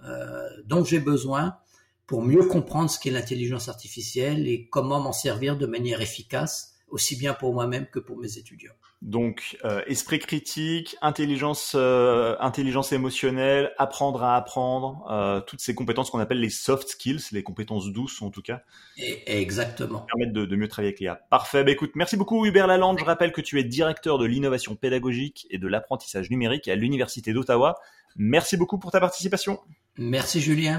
dont 0.64 0.84
j'ai 0.84 1.00
besoin 1.00 1.58
pour 2.06 2.22
mieux 2.22 2.46
comprendre 2.46 2.88
ce 2.88 2.98
qu'est 2.98 3.10
l'intelligence 3.10 3.68
artificielle 3.68 4.48
et 4.48 4.68
comment 4.70 5.00
m'en 5.00 5.12
servir 5.12 5.58
de 5.58 5.66
manière 5.66 6.00
efficace 6.00 6.71
aussi 6.92 7.16
bien 7.16 7.32
pour 7.32 7.52
moi-même 7.54 7.86
que 7.86 7.98
pour 7.98 8.18
mes 8.18 8.38
étudiants. 8.38 8.74
Donc, 9.00 9.58
euh, 9.64 9.82
esprit 9.86 10.20
critique, 10.20 10.94
intelligence, 11.00 11.72
euh, 11.74 12.36
intelligence 12.38 12.92
émotionnelle, 12.92 13.72
apprendre 13.78 14.22
à 14.22 14.36
apprendre, 14.36 15.04
euh, 15.10 15.40
toutes 15.40 15.60
ces 15.60 15.74
compétences 15.74 16.10
qu'on 16.10 16.20
appelle 16.20 16.38
les 16.38 16.50
soft 16.50 16.88
skills, 16.88 17.22
les 17.32 17.42
compétences 17.42 17.88
douces 17.88 18.22
en 18.22 18.30
tout 18.30 18.42
cas. 18.42 18.62
Et, 18.98 19.40
exactement. 19.40 20.00
Permettre 20.00 20.32
de, 20.32 20.44
de, 20.44 20.56
mieux 20.56 20.68
travailler 20.68 20.90
avec 20.90 21.00
l'IA. 21.00 21.16
Parfait. 21.30 21.64
Bah, 21.64 21.72
écoute, 21.72 21.92
merci 21.94 22.16
beaucoup 22.16 22.46
Hubert 22.46 22.66
Lalande. 22.66 22.98
Je 23.00 23.04
rappelle 23.04 23.32
que 23.32 23.40
tu 23.40 23.58
es 23.58 23.64
directeur 23.64 24.18
de 24.18 24.26
l'innovation 24.26 24.76
pédagogique 24.76 25.46
et 25.50 25.58
de 25.58 25.66
l'apprentissage 25.66 26.30
numérique 26.30 26.68
à 26.68 26.76
l'Université 26.76 27.32
d'Ottawa. 27.32 27.80
Merci 28.16 28.58
beaucoup 28.58 28.78
pour 28.78 28.92
ta 28.92 29.00
participation. 29.00 29.58
Merci 29.96 30.40
Julien. 30.40 30.78